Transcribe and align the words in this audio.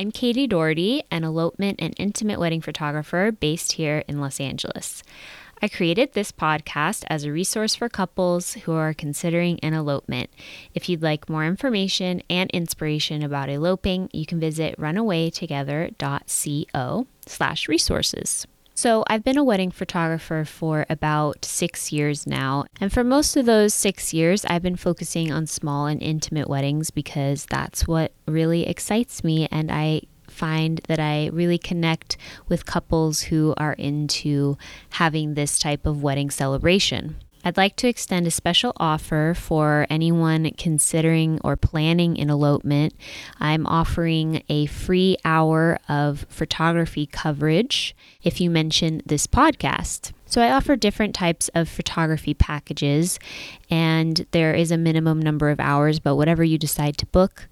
I'm 0.00 0.12
Katie 0.12 0.46
Doherty, 0.46 1.02
an 1.10 1.24
elopement 1.24 1.80
and 1.82 1.92
intimate 1.98 2.38
wedding 2.38 2.60
photographer 2.60 3.32
based 3.32 3.72
here 3.72 4.04
in 4.06 4.20
Los 4.20 4.38
Angeles. 4.38 5.02
I 5.60 5.66
created 5.66 6.12
this 6.12 6.30
podcast 6.30 7.02
as 7.08 7.24
a 7.24 7.32
resource 7.32 7.74
for 7.74 7.88
couples 7.88 8.52
who 8.52 8.74
are 8.74 8.94
considering 8.94 9.58
an 9.58 9.74
elopement. 9.74 10.30
If 10.72 10.88
you'd 10.88 11.02
like 11.02 11.28
more 11.28 11.44
information 11.44 12.22
and 12.30 12.48
inspiration 12.52 13.24
about 13.24 13.50
eloping, 13.50 14.08
you 14.12 14.24
can 14.24 14.38
visit 14.38 14.78
runawaytogether.co 14.78 17.06
slash 17.26 17.68
resources. 17.68 18.46
So, 18.80 19.02
I've 19.08 19.24
been 19.24 19.36
a 19.36 19.42
wedding 19.42 19.72
photographer 19.72 20.44
for 20.44 20.86
about 20.88 21.44
six 21.44 21.90
years 21.90 22.28
now. 22.28 22.66
And 22.80 22.92
for 22.92 23.02
most 23.02 23.36
of 23.36 23.44
those 23.44 23.74
six 23.74 24.14
years, 24.14 24.44
I've 24.44 24.62
been 24.62 24.76
focusing 24.76 25.32
on 25.32 25.48
small 25.48 25.86
and 25.86 26.00
intimate 26.00 26.48
weddings 26.48 26.92
because 26.92 27.44
that's 27.46 27.88
what 27.88 28.12
really 28.28 28.68
excites 28.68 29.24
me. 29.24 29.48
And 29.50 29.72
I 29.72 30.02
find 30.28 30.80
that 30.86 31.00
I 31.00 31.26
really 31.32 31.58
connect 31.58 32.18
with 32.46 32.66
couples 32.66 33.22
who 33.22 33.52
are 33.56 33.72
into 33.72 34.56
having 34.90 35.34
this 35.34 35.58
type 35.58 35.84
of 35.84 36.04
wedding 36.04 36.30
celebration. 36.30 37.16
I'd 37.48 37.56
like 37.56 37.76
to 37.76 37.88
extend 37.88 38.26
a 38.26 38.30
special 38.30 38.74
offer 38.76 39.32
for 39.34 39.86
anyone 39.88 40.50
considering 40.58 41.40
or 41.42 41.56
planning 41.56 42.20
an 42.20 42.28
elopement. 42.28 42.92
I'm 43.40 43.66
offering 43.66 44.42
a 44.50 44.66
free 44.66 45.16
hour 45.24 45.78
of 45.88 46.26
photography 46.28 47.06
coverage 47.06 47.96
if 48.22 48.38
you 48.38 48.50
mention 48.50 49.00
this 49.06 49.26
podcast. 49.26 50.12
So, 50.26 50.42
I 50.42 50.50
offer 50.50 50.76
different 50.76 51.14
types 51.14 51.48
of 51.54 51.70
photography 51.70 52.34
packages, 52.34 53.18
and 53.70 54.26
there 54.32 54.52
is 54.52 54.70
a 54.70 54.76
minimum 54.76 55.18
number 55.18 55.48
of 55.48 55.58
hours, 55.58 56.00
but 56.00 56.16
whatever 56.16 56.44
you 56.44 56.58
decide 56.58 56.98
to 56.98 57.06
book, 57.06 57.48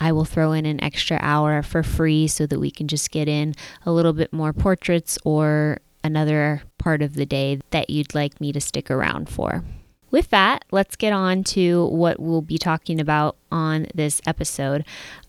I 0.00 0.12
will 0.12 0.24
throw 0.24 0.52
in 0.52 0.66
an 0.66 0.80
extra 0.84 1.18
hour 1.20 1.64
for 1.64 1.82
free 1.82 2.28
so 2.28 2.46
that 2.46 2.60
we 2.60 2.70
can 2.70 2.86
just 2.86 3.10
get 3.10 3.26
in 3.26 3.56
a 3.84 3.90
little 3.90 4.12
bit 4.12 4.32
more 4.32 4.52
portraits 4.52 5.18
or 5.24 5.80
another 6.06 6.62
part 6.78 7.02
of 7.02 7.14
the 7.14 7.26
day 7.26 7.60
that 7.70 7.90
you'd 7.90 8.14
like 8.14 8.40
me 8.40 8.52
to 8.52 8.60
stick 8.60 8.90
around 8.90 9.28
for. 9.28 9.64
With 10.10 10.30
that, 10.30 10.64
let's 10.70 10.96
get 10.96 11.12
on 11.12 11.44
to 11.44 11.86
what 11.88 12.20
we'll 12.20 12.40
be 12.40 12.58
talking 12.58 13.00
about 13.00 13.36
on 13.50 13.86
this 13.94 14.20
episode. 14.24 14.84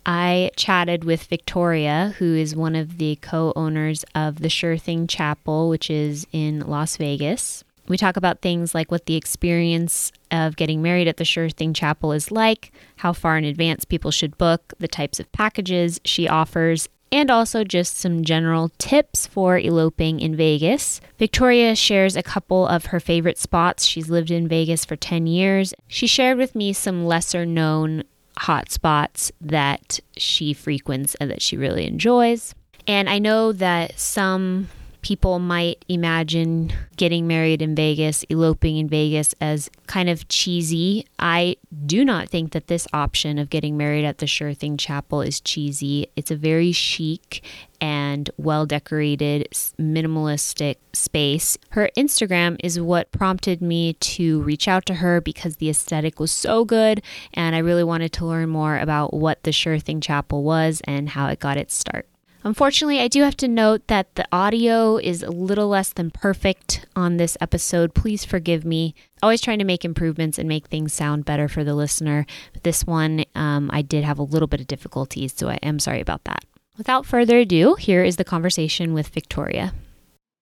I 0.06 0.52
chatted 0.56 1.04
with 1.04 1.24
Victoria, 1.24 2.14
who 2.20 2.36
is 2.36 2.56
one 2.56 2.76
of 2.76 2.98
the 2.98 3.18
co 3.18 3.52
owners 3.56 4.06
of 4.14 4.40
the 4.40 4.50
Sure 4.50 4.78
Thing 4.78 5.08
Chapel, 5.08 5.68
which 5.68 5.90
is 5.90 6.28
in 6.32 6.62
Las 6.62 6.96
Vegas. 6.96 7.64
We 7.88 7.98
talk 7.98 8.18
about 8.18 8.42
things 8.42 8.76
like 8.76 8.92
what 8.92 9.06
the 9.06 9.16
experience 9.16 10.12
of 10.30 10.58
getting 10.58 10.82
married 10.82 11.08
at 11.08 11.18
the 11.18 11.26
Sure 11.26 11.50
Thing 11.50 11.74
Chapel 11.74 12.12
is 12.12 12.32
like, 12.32 12.72
how 12.98 13.14
far 13.14 13.38
in 13.38 13.46
advance 13.46 13.84
people 13.86 14.12
should 14.12 14.38
book, 14.38 14.74
the 14.78 14.88
types 14.88 15.20
of 15.20 15.32
packages 15.32 16.00
she 16.06 16.28
offers, 16.28 16.88
and 17.12 17.32
also 17.32 17.64
just 17.64 17.98
some 17.98 18.24
general 18.24 18.72
tips 18.78 19.28
for 19.28 19.58
eloping 19.58 20.20
in 20.20 20.36
Vegas. 20.36 21.02
Victoria 21.18 21.76
shares 21.76 22.16
a 22.16 22.24
couple 22.24 22.68
of 22.68 22.88
her 22.88 23.00
favorite 23.00 23.38
spots. 23.38 23.86
She's 23.86 24.10
lived 24.10 24.32
in 24.32 24.48
Vegas 24.48 24.86
for 24.86 24.96
10 24.96 25.28
years. 25.28 25.74
She 25.88 26.08
shared 26.08 26.38
with 26.38 26.56
me 26.56 26.74
some 26.74 27.06
lesser 27.06 27.46
known 27.46 28.04
hot 28.40 28.72
spots 28.72 29.32
that 29.42 30.00
she 30.16 30.54
frequents 30.54 31.16
and 31.16 31.30
that 31.32 31.42
she 31.42 31.58
really 31.58 31.88
enjoys. 31.88 32.54
And 32.88 33.10
I 33.10 33.20
know 33.20 33.52
that 33.52 34.00
some 34.00 34.70
people 35.08 35.40
might 35.40 35.86
imagine 35.88 36.70
getting 36.98 37.26
married 37.26 37.62
in 37.62 37.74
Vegas, 37.74 38.24
eloping 38.24 38.76
in 38.76 38.90
Vegas 38.90 39.34
as 39.40 39.70
kind 39.88 40.10
of 40.10 40.28
cheesy. 40.28 41.08
I 41.18 41.56
do 41.86 42.04
not 42.04 42.28
think 42.28 42.52
that 42.52 42.68
this 42.68 42.90
option 42.92 43.38
of 43.38 43.50
getting 43.50 43.78
married 43.78 44.04
at 44.04 44.18
the 44.18 44.28
Sure 44.28 44.54
Thing 44.54 44.76
Chapel 44.76 45.22
is 45.22 45.40
cheesy. 45.40 46.08
It's 46.18 46.30
a 46.30 46.36
very 46.36 46.74
chic 46.74 47.42
and 47.80 48.30
well 48.36 48.66
decorated, 48.66 49.48
minimalistic 49.80 50.76
space. 50.92 51.58
Her 51.70 51.90
Instagram 51.96 52.58
is 52.62 52.78
what 52.78 53.10
prompted 53.14 53.62
me 53.62 53.94
to 53.94 54.42
reach 54.42 54.68
out 54.68 54.86
to 54.88 54.96
her 54.96 55.22
because 55.22 55.56
the 55.56 55.70
aesthetic 55.70 56.20
was 56.20 56.34
so 56.34 56.66
good 56.66 57.02
and 57.34 57.56
I 57.56 57.60
really 57.60 57.86
wanted 57.86 58.12
to 58.12 58.26
learn 58.26 58.50
more 58.50 58.78
about 58.78 59.14
what 59.14 59.44
the 59.44 59.54
Sure 59.54 59.80
Thing 59.80 60.02
Chapel 60.02 60.44
was 60.44 60.82
and 60.84 61.08
how 61.08 61.28
it 61.28 61.40
got 61.40 61.56
its 61.56 61.74
start. 61.74 62.08
Unfortunately, 62.48 63.02
I 63.02 63.10
do 63.10 63.24
have 63.24 63.36
to 63.38 63.48
note 63.50 63.88
that 63.88 64.16
the 64.16 64.26
audio 64.32 64.96
is 64.96 65.22
a 65.22 65.30
little 65.30 65.68
less 65.68 65.92
than 65.92 66.10
perfect 66.10 66.86
on 66.96 67.18
this 67.18 67.36
episode. 67.42 67.94
Please 67.94 68.24
forgive 68.24 68.64
me. 68.64 68.96
Always 69.22 69.42
trying 69.42 69.60
to 69.60 69.66
make 69.66 69.84
improvements 69.84 70.40
and 70.40 70.48
make 70.48 70.68
things 70.68 70.94
sound 70.94 71.26
better 71.26 71.50
for 71.50 71.66
the 71.66 71.76
listener. 71.76 72.26
But 72.54 72.64
this 72.64 72.86
one, 72.86 73.26
um, 73.36 73.70
I 73.74 73.82
did 73.82 74.06
have 74.06 74.18
a 74.18 74.24
little 74.24 74.48
bit 74.48 74.62
of 74.62 74.68
difficulties, 74.68 75.34
so 75.36 75.50
I 75.50 75.56
am 75.56 75.78
sorry 75.78 76.00
about 76.00 76.24
that. 76.24 76.46
Without 76.78 77.06
further 77.06 77.40
ado, 77.40 77.76
here 77.76 78.06
is 78.06 78.16
the 78.16 78.24
conversation 78.24 78.94
with 78.94 79.10
Victoria. 79.10 79.74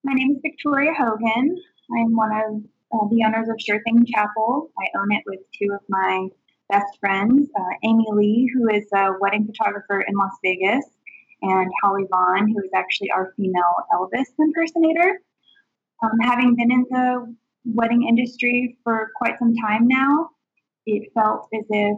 My 0.03 0.13
name 0.13 0.29
is 0.29 0.37
Victoria 0.43 0.91
Hogan. 0.95 1.57
I'm 1.97 2.15
one 2.15 2.31
of 2.31 2.63
uh, 2.93 3.07
the 3.09 3.23
owners 3.25 3.49
of 3.49 3.55
Sure 3.59 3.81
Thing 3.81 4.05
Chapel. 4.05 4.69
I 4.77 4.85
own 4.99 5.11
it 5.11 5.23
with 5.25 5.39
two 5.59 5.73
of 5.73 5.81
my 5.89 6.27
best 6.69 6.99
friends, 6.99 7.49
uh, 7.59 7.73
Amy 7.83 8.05
Lee, 8.11 8.51
who 8.53 8.69
is 8.69 8.85
a 8.93 9.13
wedding 9.19 9.47
photographer 9.47 10.01
in 10.07 10.15
Las 10.15 10.37
Vegas, 10.43 10.85
and 11.45 11.71
Holly 11.83 12.05
Vaughn, 12.09 12.49
who 12.49 12.59
is 12.59 12.71
actually 12.73 13.11
our 13.11 13.33
female 13.37 13.75
Elvis 13.93 14.25
impersonator. 14.39 15.19
Um, 16.03 16.11
having 16.21 16.55
been 16.55 16.71
in 16.71 16.85
the 16.89 17.35
wedding 17.65 18.07
industry 18.07 18.77
for 18.83 19.11
quite 19.15 19.37
some 19.39 19.53
time 19.55 19.87
now, 19.87 20.29
it 20.85 21.11
felt 21.13 21.47
as 21.53 21.65
if 21.69 21.97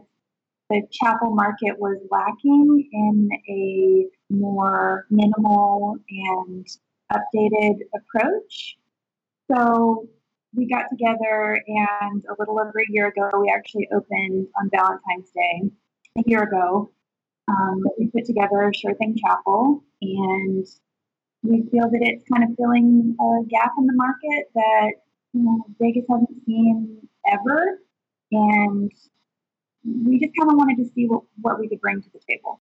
the 0.69 0.81
chapel 0.91 1.33
market 1.33 1.79
was 1.79 1.97
lacking 2.11 2.89
in 2.91 3.29
a 3.49 4.33
more 4.33 5.05
minimal 5.09 5.95
and 6.09 6.67
updated 7.11 7.75
approach. 7.95 8.77
So 9.49 10.07
we 10.53 10.67
got 10.67 10.85
together, 10.89 11.61
and 11.67 12.23
a 12.29 12.35
little 12.37 12.59
over 12.59 12.79
a 12.79 12.91
year 12.91 13.07
ago, 13.07 13.29
we 13.39 13.49
actually 13.49 13.87
opened 13.93 14.47
on 14.59 14.69
Valentine's 14.73 15.29
Day 15.31 15.69
a 16.17 16.23
year 16.25 16.43
ago 16.43 16.91
um, 17.47 17.83
we 17.97 18.07
put 18.07 18.25
together 18.25 18.71
Sure 18.75 18.93
Thing 18.95 19.15
Chapel, 19.25 19.83
and 20.01 20.65
we 21.43 21.63
feel 21.71 21.89
that 21.89 21.99
it's 22.01 22.23
kind 22.31 22.43
of 22.43 22.55
filling 22.57 23.15
a 23.19 23.45
gap 23.47 23.71
in 23.77 23.85
the 23.85 23.93
market 23.93 24.51
that 24.55 24.91
you 25.33 25.43
know, 25.43 25.65
Vegas 25.79 26.05
hasn't 26.09 26.45
seen 26.45 27.07
ever, 27.31 27.79
and 28.31 28.91
we 29.83 30.19
just 30.19 30.33
kind 30.37 30.51
of 30.51 30.57
wanted 30.57 30.77
to 30.77 30.89
see 30.93 31.05
what, 31.05 31.23
what 31.41 31.59
we 31.59 31.69
could 31.69 31.81
bring 31.81 32.01
to 32.01 32.09
the 32.11 32.19
table. 32.29 32.59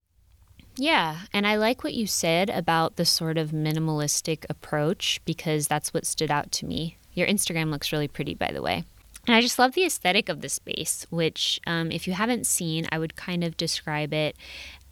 Yeah, 0.77 1.21
and 1.33 1.47
I 1.47 1.57
like 1.57 1.83
what 1.83 1.95
you 1.95 2.07
said 2.07 2.51
about 2.51 2.97
the 2.97 3.07
sort 3.07 3.39
of 3.39 3.51
minimalistic 3.51 4.45
approach 4.51 5.21
because 5.25 5.67
that's 5.67 5.95
what 5.95 6.07
stood 6.07 6.31
out 6.31 6.53
to 6.53 6.67
me. 6.67 6.99
Your 7.15 7.27
Instagram 7.27 7.71
looks 7.71 7.93
really 7.93 8.09
pretty, 8.09 8.35
by 8.35 8.53
the 8.53 8.61
way. 8.61 8.85
And 9.27 9.35
I 9.35 9.41
just 9.41 9.59
love 9.59 9.73
the 9.73 9.85
aesthetic 9.85 10.29
of 10.29 10.41
the 10.41 10.49
space, 10.49 11.07
which, 11.11 11.61
um, 11.67 11.91
if 11.91 12.07
you 12.07 12.13
haven't 12.13 12.47
seen, 12.47 12.87
I 12.93 12.99
would 12.99 13.17
kind 13.17 13.43
of 13.43 13.57
describe 13.57 14.15
it 14.15 14.37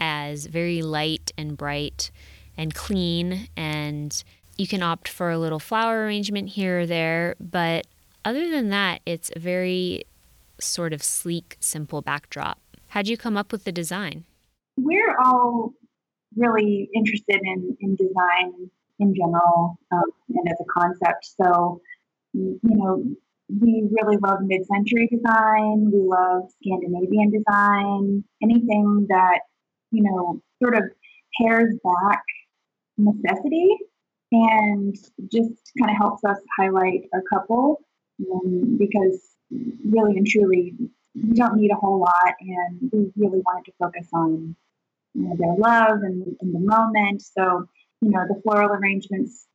as 0.00 0.46
very 0.46 0.82
light 0.82 1.32
and 1.38 1.56
bright 1.56 2.10
and 2.56 2.74
clean. 2.74 3.48
And 3.56 4.24
you 4.56 4.66
can 4.66 4.82
opt 4.82 5.08
for 5.08 5.30
a 5.30 5.38
little 5.38 5.60
flower 5.60 6.04
arrangement 6.04 6.50
here 6.50 6.80
or 6.80 6.86
there. 6.86 7.36
But 7.38 7.86
other 8.24 8.50
than 8.50 8.70
that, 8.70 9.02
it's 9.06 9.30
a 9.36 9.38
very 9.38 10.04
sort 10.60 10.92
of 10.92 11.02
sleek, 11.02 11.56
simple 11.60 12.02
backdrop. 12.02 12.58
How'd 12.88 13.06
you 13.06 13.16
come 13.16 13.36
up 13.36 13.52
with 13.52 13.64
the 13.64 13.72
design? 13.72 14.24
We're 14.76 15.16
all 15.24 15.74
really 16.36 16.88
interested 16.94 17.40
in, 17.42 17.76
in 17.80 17.94
design 17.94 18.70
in 18.98 19.14
general 19.14 19.78
um, 19.92 20.02
and 20.28 20.48
as 20.48 20.60
a 20.60 20.64
concept. 20.64 21.26
So, 21.40 21.80
you 22.32 22.58
know, 22.62 23.04
we 23.48 23.88
really 23.90 24.16
love 24.18 24.40
mid 24.42 24.66
century 24.66 25.08
design, 25.08 25.90
we 25.92 26.00
love 26.00 26.50
Scandinavian 26.62 27.30
design, 27.30 28.24
anything 28.42 29.06
that 29.08 29.40
you 29.94 30.02
know, 30.02 30.40
sort 30.62 30.74
of 30.76 30.84
pares 31.40 31.74
back 31.84 32.22
necessity 32.98 33.68
and 34.32 34.96
just 35.30 35.72
kind 35.78 35.90
of 35.90 35.96
helps 35.96 36.24
us 36.24 36.38
highlight 36.58 37.02
a 37.14 37.20
couple 37.32 37.80
um, 38.32 38.76
because 38.78 39.20
really 39.84 40.16
and 40.16 40.26
truly 40.26 40.74
we 41.14 41.32
don't 41.34 41.56
need 41.56 41.70
a 41.70 41.76
whole 41.76 42.00
lot 42.00 42.34
and 42.40 42.90
we 42.92 43.10
really 43.16 43.40
wanted 43.44 43.64
to 43.64 43.72
focus 43.78 44.08
on 44.12 44.56
you 45.14 45.22
know, 45.22 45.36
their 45.38 45.54
love 45.56 46.02
and, 46.02 46.36
and 46.40 46.54
the 46.54 46.58
moment. 46.58 47.22
So 47.22 47.68
you 48.00 48.10
know 48.10 48.24
the 48.28 48.40
floral 48.42 48.70
arrangements 48.70 49.46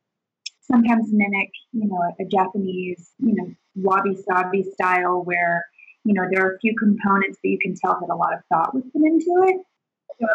sometimes 0.60 1.12
mimic 1.12 1.50
you 1.72 1.86
know 1.86 1.96
a, 1.96 2.22
a 2.22 2.26
japanese 2.26 3.12
you 3.18 3.34
know 3.34 3.54
wabi 3.82 4.16
sabi 4.28 4.62
style 4.62 5.22
where 5.24 5.64
you 6.04 6.14
know 6.14 6.22
there 6.30 6.46
are 6.46 6.54
a 6.54 6.58
few 6.58 6.74
components 6.76 7.38
but 7.42 7.50
you 7.50 7.58
can 7.58 7.74
tell 7.74 7.98
that 8.00 8.12
a 8.12 8.16
lot 8.16 8.32
of 8.32 8.40
thought 8.48 8.74
was 8.74 8.84
put 8.92 9.02
into 9.02 9.44
it 9.48 9.60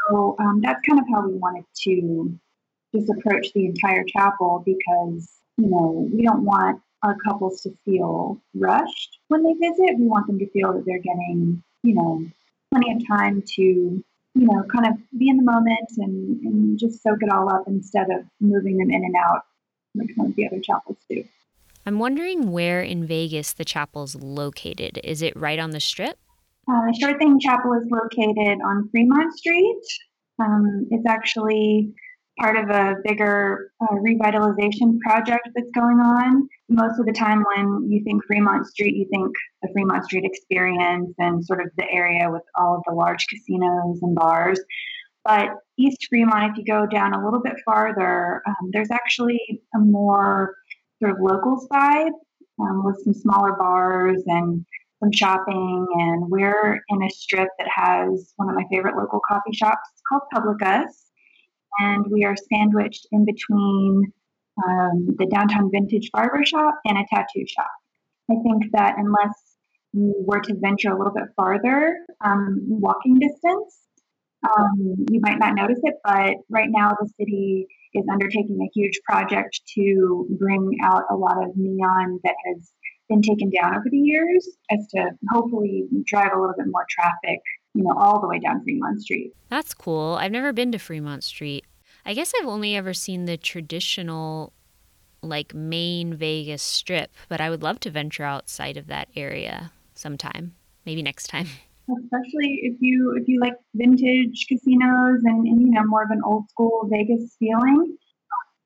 so 0.10 0.36
um, 0.40 0.62
that's 0.62 0.82
kind 0.88 1.00
of 1.00 1.06
how 1.12 1.28
we 1.28 1.36
wanted 1.36 1.66
to 1.84 2.38
just 2.94 3.10
approach 3.10 3.52
the 3.54 3.66
entire 3.66 4.04
chapel 4.04 4.64
because, 4.66 5.30
you 5.58 5.68
know, 5.68 6.10
we 6.12 6.24
don't 6.24 6.44
want 6.44 6.82
our 7.04 7.16
couples 7.26 7.62
to 7.62 7.78
feel 7.86 8.42
rushed 8.54 9.20
when 9.28 9.44
they 9.44 9.54
visit. 9.54 9.98
We 10.00 10.08
want 10.08 10.28
them 10.28 10.40
to 10.40 10.50
feel 10.52 10.74
that 10.74 10.86
they're 10.86 11.00
getting, 11.00 11.62
you 11.84 11.94
know, 11.94 12.26
plenty 12.72 12.94
of 12.94 13.08
time 13.08 13.44
to 13.56 14.04
you 14.38 14.48
know, 14.48 14.64
kind 14.64 14.86
of 14.86 14.98
be 15.18 15.30
in 15.30 15.38
the 15.38 15.44
moment 15.44 15.90
and, 15.98 16.42
and 16.42 16.78
just 16.78 17.02
soak 17.02 17.20
it 17.22 17.32
all 17.32 17.50
up 17.50 17.64
instead 17.68 18.10
of 18.10 18.26
moving 18.42 18.76
them 18.78 18.92
in 18.92 19.06
and 19.06 19.16
out 19.16 19.44
like 19.96 20.10
some 20.14 20.26
of 20.26 20.36
the 20.36 20.46
other 20.46 20.60
chapels 20.60 20.98
do. 21.10 21.24
I'm 21.86 22.00
wondering 22.00 22.52
where 22.52 22.82
in 22.82 23.06
Vegas 23.06 23.54
the 23.54 23.66
chapel's 23.66 24.16
located. 24.16 25.00
Is 25.04 25.22
it 25.22 25.38
right 25.38 25.60
on 25.60 25.70
the 25.70 25.80
strip? 25.80 26.18
Uh, 26.68 26.92
Sure 27.00 27.18
Thing 27.20 27.40
Chapel 27.40 27.74
is 27.74 27.88
located 27.92 28.58
on 28.66 28.90
Fremont 28.90 29.38
Street. 29.38 29.82
Um, 30.40 30.88
it's 30.90 31.06
actually 31.08 31.94
part 32.40 32.58
of 32.58 32.70
a 32.70 32.96
bigger 33.04 33.72
uh, 33.82 33.96
revitalization 33.96 35.00
project 35.00 35.48
that's 35.54 35.70
going 35.76 36.00
on. 36.00 36.50
Most 36.70 37.00
of 37.00 37.06
the 37.06 37.14
time, 37.14 37.44
when 37.56 37.90
you 37.90 38.04
think 38.04 38.26
Fremont 38.26 38.66
Street, 38.66 38.96
you 38.96 39.08
think 39.12 39.32
the 39.62 39.70
Fremont 39.72 40.04
Street 40.06 40.26
experience 40.26 41.14
and 41.20 41.46
sort 41.46 41.62
of 41.62 41.68
the 41.78 41.86
area 41.92 42.32
with 42.32 42.42
all 42.56 42.76
of 42.76 42.82
the 42.88 42.96
large 42.96 43.28
casinos 43.28 44.00
and 44.02 44.16
bars. 44.16 44.60
But 45.24 45.50
East 45.78 46.08
Fremont, 46.10 46.52
if 46.52 46.58
you 46.58 46.66
go 46.66 46.86
down 46.86 47.14
a 47.14 47.24
little 47.24 47.42
bit 47.42 47.56
farther, 47.64 48.42
um, 48.48 48.70
there's 48.72 48.92
actually 48.92 49.40
a 49.76 49.80
more 49.80 50.56
sort 51.06 51.12
of 51.12 51.18
local 51.22 51.68
vibe 51.72 52.12
um, 52.60 52.84
with 52.84 52.98
some 53.04 53.14
smaller 53.14 53.54
bars 53.54 54.24
and 54.28 54.66
some 55.00 55.12
shopping. 55.12 55.86
And 55.94 56.30
we're 56.30 56.82
in 56.90 57.04
a 57.04 57.10
strip 57.10 57.50
that 57.60 57.68
has 57.74 58.34
one 58.38 58.50
of 58.50 58.56
my 58.56 58.64
favorite 58.72 58.96
local 58.96 59.20
coffee 59.28 59.54
shops 59.54 59.90
called 60.08 60.24
Publicus 60.34 61.06
and 61.80 62.06
we 62.10 62.24
are 62.24 62.36
sandwiched 62.54 63.08
in 63.12 63.26
between 63.26 64.12
um, 64.66 65.08
the 65.18 65.28
downtown 65.30 65.70
vintage 65.70 66.10
barber 66.14 66.46
shop 66.46 66.76
and 66.86 66.98
a 66.98 67.04
tattoo 67.14 67.46
shop. 67.46 67.70
I 68.32 68.36
think 68.44 68.72
that 68.72 68.96
unless 68.98 69.34
you 69.92 70.16
were 70.26 70.40
to 70.40 70.56
venture 70.56 70.92
a 70.92 70.98
little 70.98 71.14
bit 71.14 71.26
farther, 71.36 71.98
um, 72.24 72.60
walking 72.62 73.20
distance, 73.20 73.80
um, 74.58 75.06
you 75.10 75.20
might 75.22 75.40
not 75.40 75.56
notice 75.56 75.80
it, 75.84 75.96
but 76.04 76.36
right 76.50 76.70
now 76.70 76.92
the 77.00 77.10
city 77.20 77.68
is 77.96 78.06
undertaking 78.12 78.60
a 78.62 78.70
huge 78.74 79.00
project 79.06 79.62
to 79.76 80.28
bring 80.38 80.78
out 80.84 81.04
a 81.10 81.16
lot 81.16 81.44
of 81.44 81.52
neon 81.56 82.20
that 82.24 82.36
has 82.48 82.72
been 83.10 83.22
taken 83.22 83.50
down 83.50 83.76
over 83.76 83.86
the 83.90 83.98
years 83.98 84.48
as 84.72 84.80
to 84.96 85.10
hopefully 85.32 85.86
drive 86.06 86.32
a 86.36 86.40
little 86.40 86.56
bit 86.58 86.68
more 86.68 86.86
traffic 86.90 87.40
you 87.76 87.84
know, 87.84 87.94
all 87.96 88.22
the 88.22 88.28
way 88.28 88.40
down 88.40 88.64
Fremont 88.64 89.02
Street. 89.02 89.34
That's 89.50 89.74
cool. 89.74 90.18
I've 90.20 90.32
never 90.32 90.54
been 90.54 90.72
to 90.72 90.80
Fremont 90.80 91.24
Street. 91.24 91.66
I 92.06 92.14
guess 92.14 92.32
I've 92.40 92.48
only 92.48 92.76
ever 92.76 92.94
seen 92.94 93.26
the 93.26 93.38
traditional 93.38 94.54
like 95.22 95.54
main 95.54 96.14
Vegas 96.14 96.62
strip, 96.62 97.12
but 97.28 97.42
I 97.42 97.50
would 97.50 97.64
love 97.64 97.80
to 97.82 97.90
venture 97.90 98.24
outside 98.24 98.78
of 98.78 98.88
that 98.88 99.10
area 99.16 99.72
sometime. 99.94 100.56
Maybe 100.86 101.04
next 101.04 101.28
time. 101.28 101.48
Especially 101.88 102.62
if 102.64 102.78
you 102.82 103.16
if 103.20 103.28
you 103.28 103.40
like 103.40 103.54
vintage 103.76 104.46
casinos 104.48 105.20
and, 105.24 105.48
and 105.48 105.62
you 105.62 105.70
know 105.70 105.84
more 105.86 106.04
of 106.04 106.10
an 106.10 106.22
old 106.26 106.50
school 106.50 106.88
Vegas 106.92 107.36
feeling, 107.38 107.98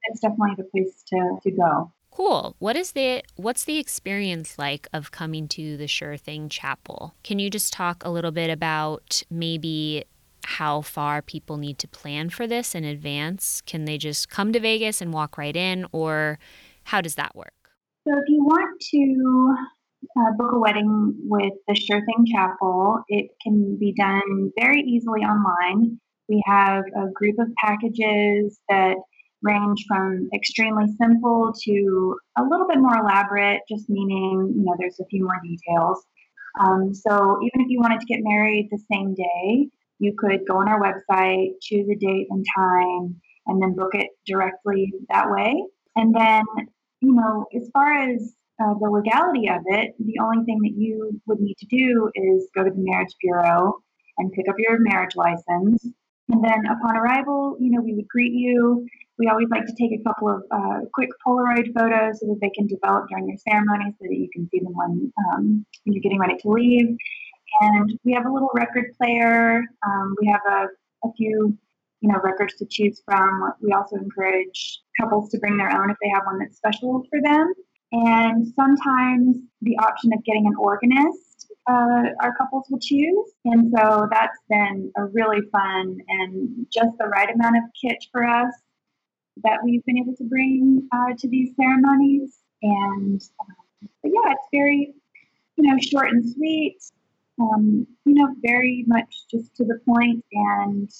it's 0.04 0.21
definitely 0.21 0.56
the 0.57 0.63
place 0.63 1.04
to, 1.07 1.38
to 1.44 1.51
go. 1.51 1.92
Cool. 2.12 2.56
What 2.60 2.75
is 2.75 2.94
the 2.94 3.24
what's 3.36 3.63
the 3.63 3.77
experience 3.77 4.57
like 4.57 4.88
of 4.94 5.12
coming 5.12 5.48
to 5.50 5.77
the 5.77 5.88
Sure 5.88 6.18
Thing 6.18 6.50
Chapel? 6.50 7.16
Can 7.24 7.39
you 7.39 7.50
just 7.50 7.71
talk 7.71 8.04
a 8.04 8.10
little 8.10 8.31
bit 8.31 8.50
about 8.50 9.21
maybe 9.30 10.06
how 10.45 10.81
far 10.81 11.21
people 11.21 11.57
need 11.57 11.77
to 11.80 11.88
plan 11.88 12.30
for 12.30 12.48
this 12.48 12.74
in 12.74 12.83
advance? 12.83 13.62
Can 13.62 13.86
they 13.86 13.98
just 13.98 14.30
come 14.30 14.51
to 14.54 14.60
Vegas 14.60 15.01
and 15.01 15.13
walk 15.13 15.38
right 15.38 15.56
in 15.56 15.86
or 15.92 16.39
how 16.86 17.01
does 17.01 17.16
that 17.16 17.36
work? 17.36 17.54
So 18.07 18.18
if 18.18 18.24
you 18.27 18.44
want 18.44 18.81
to 18.81 19.56
uh, 20.17 20.31
book 20.37 20.51
a 20.53 20.59
wedding 20.59 21.15
with 21.23 21.53
the 21.67 21.75
Sure 21.75 22.01
Thing 22.05 22.25
Chapel, 22.33 23.03
it 23.07 23.29
can 23.43 23.77
be 23.77 23.93
done 23.93 24.51
very 24.59 24.81
easily 24.81 25.21
online. 25.21 25.99
We 26.27 26.41
have 26.45 26.83
a 26.95 27.11
group 27.11 27.35
of 27.39 27.47
packages 27.55 28.59
that 28.69 28.95
range 29.41 29.85
from 29.87 30.29
extremely 30.33 30.85
simple 31.01 31.53
to 31.63 32.15
a 32.37 32.43
little 32.43 32.67
bit 32.67 32.79
more 32.79 32.97
elaborate, 32.97 33.61
just 33.69 33.89
meaning, 33.89 34.53
you 34.55 34.63
know, 34.63 34.75
there's 34.77 34.99
a 34.99 35.05
few 35.05 35.23
more 35.23 35.39
details. 35.43 36.03
Um, 36.59 36.93
so 36.93 37.39
even 37.41 37.61
if 37.61 37.69
you 37.69 37.79
wanted 37.79 38.01
to 38.01 38.05
get 38.05 38.19
married 38.21 38.69
the 38.71 38.83
same 38.91 39.13
day, 39.15 39.69
you 39.99 40.13
could 40.17 40.41
go 40.47 40.57
on 40.57 40.69
our 40.69 40.81
website, 40.81 41.51
choose 41.61 41.87
a 41.89 41.95
date 41.95 42.27
and 42.29 42.45
time, 42.55 43.21
and 43.47 43.61
then 43.61 43.75
book 43.75 43.93
it 43.93 44.09
directly 44.25 44.91
that 45.09 45.29
way. 45.29 45.63
And 45.95 46.13
then, 46.13 46.43
you 47.01 47.13
know, 47.13 47.45
as 47.55 47.69
far 47.73 47.93
as 47.93 48.33
uh, 48.61 48.73
the 48.79 48.89
legality 48.89 49.50
of 49.50 49.61
it, 49.65 49.95
the 50.00 50.19
only 50.21 50.44
thing 50.45 50.59
that 50.63 50.73
you 50.75 51.19
would 51.27 51.39
need 51.39 51.57
to 51.57 51.65
do 51.65 52.09
is 52.15 52.50
go 52.56 52.63
to 52.63 52.69
the 52.69 52.77
marriage 52.77 53.15
bureau 53.21 53.81
and 54.17 54.31
pick 54.33 54.47
up 54.50 54.56
your 54.57 54.79
marriage 54.79 55.15
license. 55.15 55.85
And 56.31 56.44
then 56.44 56.65
upon 56.67 56.97
arrival, 56.97 57.57
you 57.59 57.71
know, 57.71 57.81
we 57.81 57.95
would 57.95 58.07
greet 58.07 58.33
you 58.33 58.85
we 59.19 59.27
always 59.27 59.50
like 59.50 59.65
to 59.65 59.73
take 59.73 59.91
a 59.91 60.01
couple 60.01 60.29
of 60.29 60.44
uh, 60.50 60.79
quick 60.94 61.09
Polaroid 61.27 61.73
photos 61.77 62.21
so 62.21 62.27
that 62.27 62.39
they 62.41 62.50
can 62.51 62.67
develop 62.67 63.09
during 63.09 63.27
your 63.27 63.38
ceremony 63.38 63.94
so 64.00 64.07
that 64.07 64.15
you 64.15 64.29
can 64.33 64.50
see 64.50 64.59
them 64.59 64.73
when, 64.73 65.13
um, 65.27 65.65
when 65.83 65.94
you're 65.94 66.01
getting 66.01 66.19
ready 66.19 66.38
to 66.38 66.50
leave. 66.50 66.95
And 67.61 68.00
we 68.06 68.13
have 68.13 68.25
a 68.25 68.31
little 68.31 68.50
record 68.56 68.85
player. 68.97 69.61
Um, 69.85 70.15
we 70.21 70.27
have 70.27 70.41
a, 70.50 71.07
a 71.07 71.13
few 71.17 71.57
you 72.00 72.09
know 72.09 72.19
records 72.23 72.56
to 72.56 72.65
choose 72.69 73.01
from. 73.03 73.51
We 73.61 73.73
also 73.73 73.97
encourage 73.97 74.79
couples 75.00 75.29
to 75.31 75.39
bring 75.39 75.57
their 75.57 75.69
own 75.69 75.89
if 75.89 75.97
they 76.01 76.09
have 76.13 76.25
one 76.25 76.39
that's 76.39 76.56
special 76.56 77.03
for 77.09 77.19
them. 77.21 77.53
And 77.91 78.47
sometimes 78.56 79.38
the 79.62 79.77
option 79.77 80.12
of 80.13 80.24
getting 80.24 80.45
an 80.45 80.53
organist 80.57 81.30
uh, 81.69 82.03
our 82.21 82.36
couples 82.36 82.65
will 82.69 82.80
choose. 82.80 83.31
And 83.45 83.71
so 83.75 84.07
that's 84.12 84.38
been 84.50 84.91
a 84.97 85.06
really 85.06 85.41
fun 85.51 85.97
and 86.07 86.65
just 86.71 86.97
the 86.97 87.06
right 87.06 87.30
amount 87.33 87.57
of 87.57 87.63
kitsch 87.83 88.09
for 88.12 88.24
us 88.24 88.53
that 89.44 89.59
we've 89.63 89.86
been 89.86 89.97
able 89.97 90.15
to 90.15 90.24
bring 90.24 90.88
uh, 90.91 91.13
to 91.18 91.27
these 91.30 91.56
ceremonies. 91.56 92.39
And 92.62 93.21
um, 93.39 93.89
but 94.01 94.12
yeah, 94.12 94.31
it's 94.31 94.47
very, 94.51 94.94
you 95.57 95.63
know, 95.63 95.77
short 95.80 96.09
and 96.09 96.27
sweet. 96.33 96.77
Um, 97.39 97.88
you 98.06 98.15
know, 98.15 98.35
very 98.42 98.83
much 98.88 99.27
just 99.31 99.56
to 99.56 99.63
the 99.63 99.80
point 99.88 100.25
and 100.33 100.92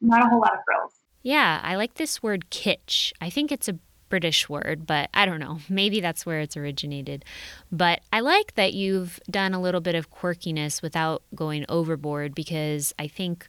not 0.00 0.24
a 0.24 0.28
whole 0.28 0.40
lot 0.40 0.54
of 0.54 0.60
frills. 0.64 0.94
Yeah, 1.22 1.60
I 1.62 1.76
like 1.76 1.94
this 1.94 2.22
word 2.22 2.50
kitsch. 2.50 3.12
I 3.20 3.30
think 3.30 3.52
it's 3.52 3.68
a 3.68 3.78
British 4.08 4.48
word, 4.48 4.86
but 4.86 5.10
I 5.14 5.26
don't 5.26 5.40
know. 5.40 5.58
Maybe 5.68 6.00
that's 6.00 6.24
where 6.24 6.40
it's 6.40 6.56
originated. 6.56 7.24
But 7.70 8.00
I 8.12 8.20
like 8.20 8.54
that 8.54 8.74
you've 8.74 9.20
done 9.30 9.54
a 9.54 9.60
little 9.60 9.80
bit 9.80 9.94
of 9.94 10.10
quirkiness 10.10 10.82
without 10.82 11.22
going 11.34 11.64
overboard 11.68 12.34
because 12.34 12.94
I 12.98 13.08
think 13.08 13.48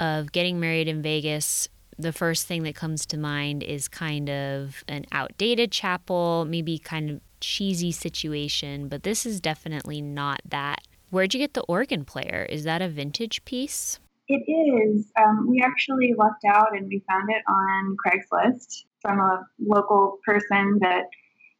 of 0.00 0.32
getting 0.32 0.58
married 0.58 0.88
in 0.88 1.02
Vegas 1.02 1.68
the 1.98 2.12
first 2.12 2.46
thing 2.46 2.62
that 2.64 2.74
comes 2.74 3.06
to 3.06 3.16
mind 3.16 3.62
is 3.62 3.88
kind 3.88 4.28
of 4.28 4.84
an 4.88 5.04
outdated 5.12 5.70
chapel, 5.70 6.44
maybe 6.44 6.78
kind 6.78 7.10
of 7.10 7.20
cheesy 7.40 7.92
situation, 7.92 8.88
but 8.88 9.02
this 9.02 9.24
is 9.26 9.40
definitely 9.40 10.00
not 10.00 10.40
that. 10.48 10.80
Where'd 11.10 11.34
you 11.34 11.40
get 11.40 11.54
the 11.54 11.62
organ 11.62 12.04
player? 12.04 12.46
Is 12.48 12.64
that 12.64 12.82
a 12.82 12.88
vintage 12.88 13.44
piece? 13.44 14.00
It 14.26 14.42
is. 14.50 15.12
Um, 15.22 15.48
we 15.48 15.62
actually 15.64 16.14
lucked 16.18 16.44
out 16.48 16.74
and 16.74 16.88
we 16.88 17.02
found 17.08 17.28
it 17.28 17.42
on 17.48 17.96
Craigslist 18.04 18.84
from 19.04 19.20
a 19.20 19.46
local 19.58 20.18
person 20.24 20.78
that 20.80 21.04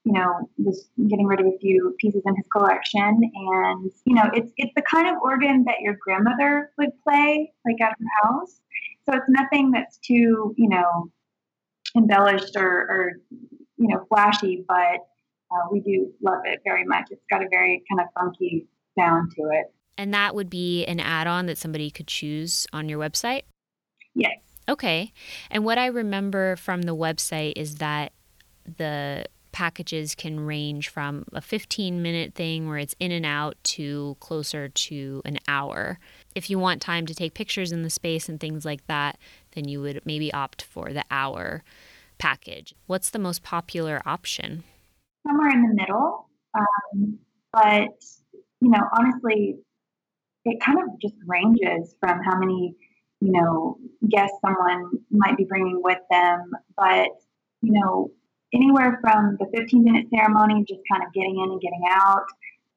you 0.05 0.13
know 0.13 0.49
was 0.59 0.89
getting 1.09 1.27
rid 1.27 1.41
of 1.41 1.47
a 1.47 1.59
few 1.61 1.95
pieces 1.99 2.23
in 2.27 2.37
his 2.37 2.47
collection 2.53 3.21
and 3.35 3.91
you 4.05 4.15
know 4.15 4.31
it's 4.35 4.53
it's 4.57 4.73
the 4.77 4.83
kind 4.83 5.09
of 5.09 5.23
organ 5.23 5.65
that 5.65 5.81
your 5.81 5.97
grandmother 6.01 6.71
would 6.79 6.91
play 7.03 7.53
like 7.65 7.81
at 7.81 7.95
her 7.99 8.07
house 8.23 8.61
so 9.07 9.15
it's 9.15 9.27
nothing 9.29 9.71
that's 9.71 9.99
too, 9.99 10.55
you 10.57 10.69
know, 10.69 11.11
embellished 11.97 12.57
or, 12.57 12.67
or 12.67 13.13
you 13.77 13.89
know, 13.89 14.07
flashy, 14.09 14.65
but 14.67 15.07
uh, 15.53 15.69
we 15.71 15.81
do 15.81 16.11
love 16.23 16.41
it 16.45 16.61
very 16.65 16.85
much. 16.85 17.09
It's 17.11 17.25
got 17.31 17.43
a 17.43 17.49
very 17.51 17.83
kind 17.89 18.01
of 18.01 18.07
funky 18.19 18.67
sound 18.99 19.33
to 19.37 19.43
it. 19.53 19.73
And 19.99 20.13
that 20.15 20.35
would 20.35 20.51
be 20.51 20.85
an 20.87 21.01
add 21.01 21.27
on 21.27 21.47
that 21.47 21.59
somebody 21.59 21.91
could 21.91 22.09
choose 22.09 22.67
on 22.73 22.89
your 22.89 22.99
website? 22.99 23.43
Yes. 24.15 24.39
Okay. 24.68 25.12
And 25.50 25.64
what 25.64 25.78
I 25.78 25.87
remember 25.87 26.56
from 26.56 26.83
the 26.83 26.97
website 26.97 27.54
is 27.56 27.76
that 27.76 28.12
the 28.64 29.26
packages 29.52 30.16
can 30.16 30.40
range 30.40 30.88
from 30.88 31.25
a 31.33 31.40
15 31.40 32.02
minute 32.02 32.35
thing 32.35 32.66
where 32.66 32.78
it's 32.78 32.97
in 32.99 33.12
and 33.12 33.25
out 33.25 33.56
to 33.62 34.16
closer 34.18 34.68
to 34.68 35.23
an 35.25 35.38
hour. 35.47 35.99
If 36.35 36.50
you 36.50 36.59
want 36.59 36.83
time 36.83 37.06
to 37.06 37.14
take 37.14 37.35
pictures 37.35 37.71
in 37.71 37.83
the 37.83 37.90
space 37.90 38.28
and 38.28 38.40
things 38.40 38.64
like 38.64 38.85
that, 38.88 39.16
then 39.54 39.68
you 39.68 39.80
would 39.80 40.02
maybe 40.04 40.33
opt 40.33 40.62
for 40.62 40.92
the 40.92 41.04
hour 41.09 41.62
package. 42.18 42.75
What's 42.87 43.11
the 43.11 43.18
most 43.18 43.42
popular 43.42 44.02
option? 44.04 44.64
Somewhere 45.26 45.50
in 45.50 45.62
the 45.62 45.75
middle. 45.75 46.28
Um, 46.54 47.18
but, 47.52 47.94
you 48.61 48.71
know, 48.71 48.83
honestly, 48.99 49.56
it 50.44 50.61
kind 50.61 50.78
of 50.78 51.00
just 51.00 51.14
ranges 51.26 51.94
from 52.00 52.21
how 52.25 52.38
many, 52.38 52.75
you 53.25 53.33
know, 53.33 53.78
guests 54.11 54.37
someone 54.45 54.90
might 55.11 55.37
be 55.37 55.45
bringing 55.45 55.81
with 55.83 55.99
them. 56.11 56.50
But, 56.76 57.09
you 57.62 57.73
know, 57.73 58.11
anywhere 58.52 58.99
from 59.00 59.38
the 59.40 59.47
15 59.57 59.83
minute 59.83 60.07
ceremony, 60.14 60.62
just 60.69 60.83
kind 60.90 61.02
of 61.02 61.12
getting 61.14 61.40
in 61.43 61.50
and 61.50 61.61
getting 61.61 61.83
out, 61.90 62.26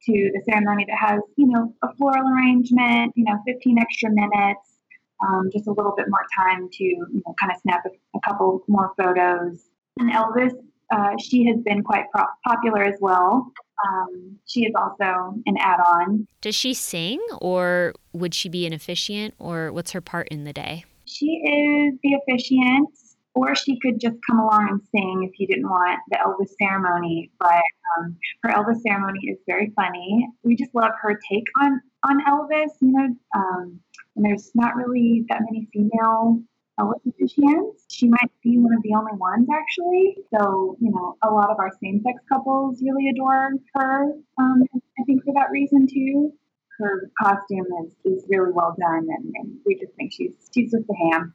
to 0.03 0.31
the 0.33 0.41
ceremony 0.49 0.85
that 0.87 0.97
has, 0.97 1.19
you 1.35 1.47
know, 1.47 1.73
a 1.83 1.93
floral 1.95 2.29
arrangement, 2.29 3.11
you 3.15 3.25
know, 3.25 3.37
15 3.45 3.77
extra 3.79 4.09
minutes, 4.09 4.77
um, 5.21 5.49
just 5.51 5.67
a 5.67 5.71
little 5.71 5.93
bit 5.97 6.05
more 6.07 6.25
time 6.37 6.69
to 6.71 6.83
you 6.83 7.21
know, 7.25 7.35
kind 7.39 7.51
of 7.51 7.59
snap 7.61 7.83
a, 7.85 7.89
a 8.15 8.21
couple 8.21 8.63
more 8.67 8.93
photos. 8.95 9.69
And 9.99 10.11
Elvis, 10.11 10.53
uh, 10.91 11.11
she 11.19 11.45
has 11.47 11.57
been 11.65 11.83
quite 11.83 12.05
pro- 12.13 12.25
popular 12.45 12.83
as 12.83 12.95
well. 13.01 13.51
Um, 13.85 14.39
she 14.45 14.61
is 14.61 14.73
also 14.75 15.35
an 15.45 15.57
add 15.59 15.79
on. 15.79 16.27
Does 16.41 16.55
she 16.55 16.73
sing 16.73 17.19
or 17.39 17.93
would 18.13 18.33
she 18.33 18.49
be 18.49 18.65
an 18.65 18.73
officiant 18.73 19.35
or 19.39 19.71
what's 19.71 19.91
her 19.91 20.01
part 20.01 20.27
in 20.29 20.43
the 20.43 20.53
day? 20.53 20.85
She 21.05 21.25
is 21.25 21.97
the 22.03 22.15
officiant, 22.15 22.89
or 23.33 23.55
she 23.55 23.79
could 23.79 23.99
just 23.99 24.17
come 24.27 24.39
along 24.39 24.67
and 24.69 24.81
sing 24.91 25.29
if 25.31 25.39
you 25.39 25.47
didn't 25.47 25.69
want 25.69 25.99
the 26.09 26.17
Elvis 26.17 26.49
ceremony. 26.59 27.31
But 27.39 27.61
um, 27.97 28.17
her 28.43 28.49
Elvis 28.49 28.81
ceremony 28.81 29.19
is 29.27 29.37
very 29.47 29.71
funny. 29.75 30.27
We 30.43 30.55
just 30.55 30.73
love 30.75 30.91
her 31.01 31.17
take 31.31 31.45
on 31.61 31.81
on 32.03 32.25
Elvis. 32.25 32.71
You 32.81 32.91
know, 32.91 33.15
um, 33.35 33.79
and 34.15 34.25
there's 34.25 34.51
not 34.55 34.75
really 34.75 35.23
that 35.29 35.41
many 35.41 35.67
female 35.71 36.41
Officiants. 36.79 37.85
She 37.89 38.07
might 38.07 38.31
be 38.43 38.57
one 38.57 38.73
of 38.73 38.83
the 38.83 38.93
only 38.95 39.13
ones, 39.17 39.47
actually. 39.51 40.17
So, 40.33 40.77
you 40.79 40.91
know, 40.91 41.17
a 41.23 41.31
lot 41.31 41.49
of 41.49 41.57
our 41.59 41.71
same 41.81 42.01
sex 42.03 42.19
couples 42.29 42.81
really 42.83 43.09
adore 43.09 43.51
her. 43.73 44.03
Um, 44.37 44.63
I 44.73 45.03
think 45.05 45.23
for 45.23 45.33
that 45.33 45.49
reason, 45.51 45.87
too. 45.87 46.33
Her 46.79 47.09
costume 47.19 47.65
is, 47.83 47.93
is 48.05 48.23
really 48.29 48.51
well 48.53 48.75
done, 48.79 49.07
and, 49.09 49.33
and 49.33 49.57
we 49.65 49.79
just 49.79 49.93
think 49.93 50.13
she's 50.13 50.33
she's 50.53 50.69
just 50.69 50.85
a 50.87 51.11
ham. 51.11 51.33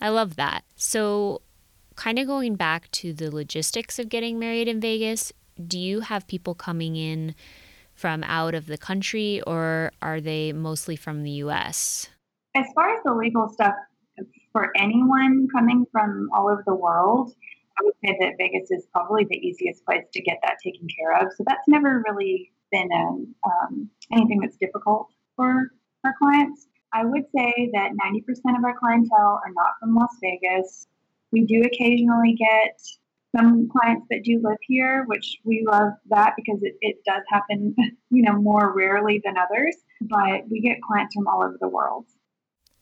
I 0.00 0.08
love 0.08 0.36
that. 0.36 0.64
So, 0.76 1.42
kind 1.96 2.18
of 2.18 2.26
going 2.26 2.54
back 2.54 2.90
to 2.92 3.12
the 3.12 3.30
logistics 3.30 3.98
of 3.98 4.08
getting 4.08 4.38
married 4.38 4.66
in 4.66 4.80
Vegas, 4.80 5.30
do 5.66 5.78
you 5.78 6.00
have 6.00 6.26
people 6.26 6.54
coming 6.54 6.96
in 6.96 7.34
from 7.92 8.22
out 8.24 8.54
of 8.54 8.66
the 8.66 8.78
country 8.78 9.42
or 9.46 9.90
are 10.00 10.20
they 10.20 10.52
mostly 10.52 10.94
from 10.94 11.24
the 11.24 11.32
US? 11.32 12.08
As 12.54 12.66
far 12.74 12.94
as 12.94 13.02
the 13.04 13.12
legal 13.12 13.48
stuff, 13.48 13.74
for 14.58 14.72
anyone 14.76 15.46
coming 15.54 15.86
from 15.92 16.28
all 16.34 16.50
over 16.50 16.64
the 16.66 16.74
world, 16.74 17.32
I 17.78 17.84
would 17.84 17.94
say 18.04 18.16
that 18.18 18.32
Vegas 18.38 18.72
is 18.72 18.88
probably 18.92 19.24
the 19.30 19.36
easiest 19.36 19.84
place 19.84 20.02
to 20.12 20.20
get 20.20 20.38
that 20.42 20.56
taken 20.64 20.88
care 20.88 21.16
of. 21.16 21.32
So 21.36 21.44
that's 21.46 21.68
never 21.68 22.02
really 22.08 22.50
been 22.72 22.88
a, 22.92 23.48
um, 23.48 23.88
anything 24.12 24.40
that's 24.40 24.56
difficult 24.56 25.10
for 25.36 25.70
our 26.04 26.14
clients. 26.20 26.66
I 26.92 27.04
would 27.04 27.22
say 27.36 27.70
that 27.72 27.92
90% 28.04 28.58
of 28.58 28.64
our 28.64 28.76
clientele 28.76 29.40
are 29.44 29.52
not 29.54 29.74
from 29.78 29.94
Las 29.94 30.16
Vegas. 30.20 30.88
We 31.30 31.44
do 31.44 31.62
occasionally 31.62 32.34
get 32.34 32.80
some 33.36 33.68
clients 33.68 34.08
that 34.10 34.24
do 34.24 34.40
live 34.42 34.58
here, 34.62 35.04
which 35.06 35.38
we 35.44 35.64
love 35.70 35.92
that 36.08 36.34
because 36.36 36.58
it, 36.62 36.74
it 36.80 36.96
does 37.06 37.22
happen, 37.28 37.76
you 38.10 38.22
know, 38.22 38.32
more 38.32 38.74
rarely 38.76 39.22
than 39.24 39.36
others. 39.38 39.76
But 40.00 40.48
we 40.50 40.60
get 40.60 40.82
clients 40.82 41.14
from 41.14 41.28
all 41.28 41.44
over 41.44 41.58
the 41.60 41.68
world. 41.68 42.06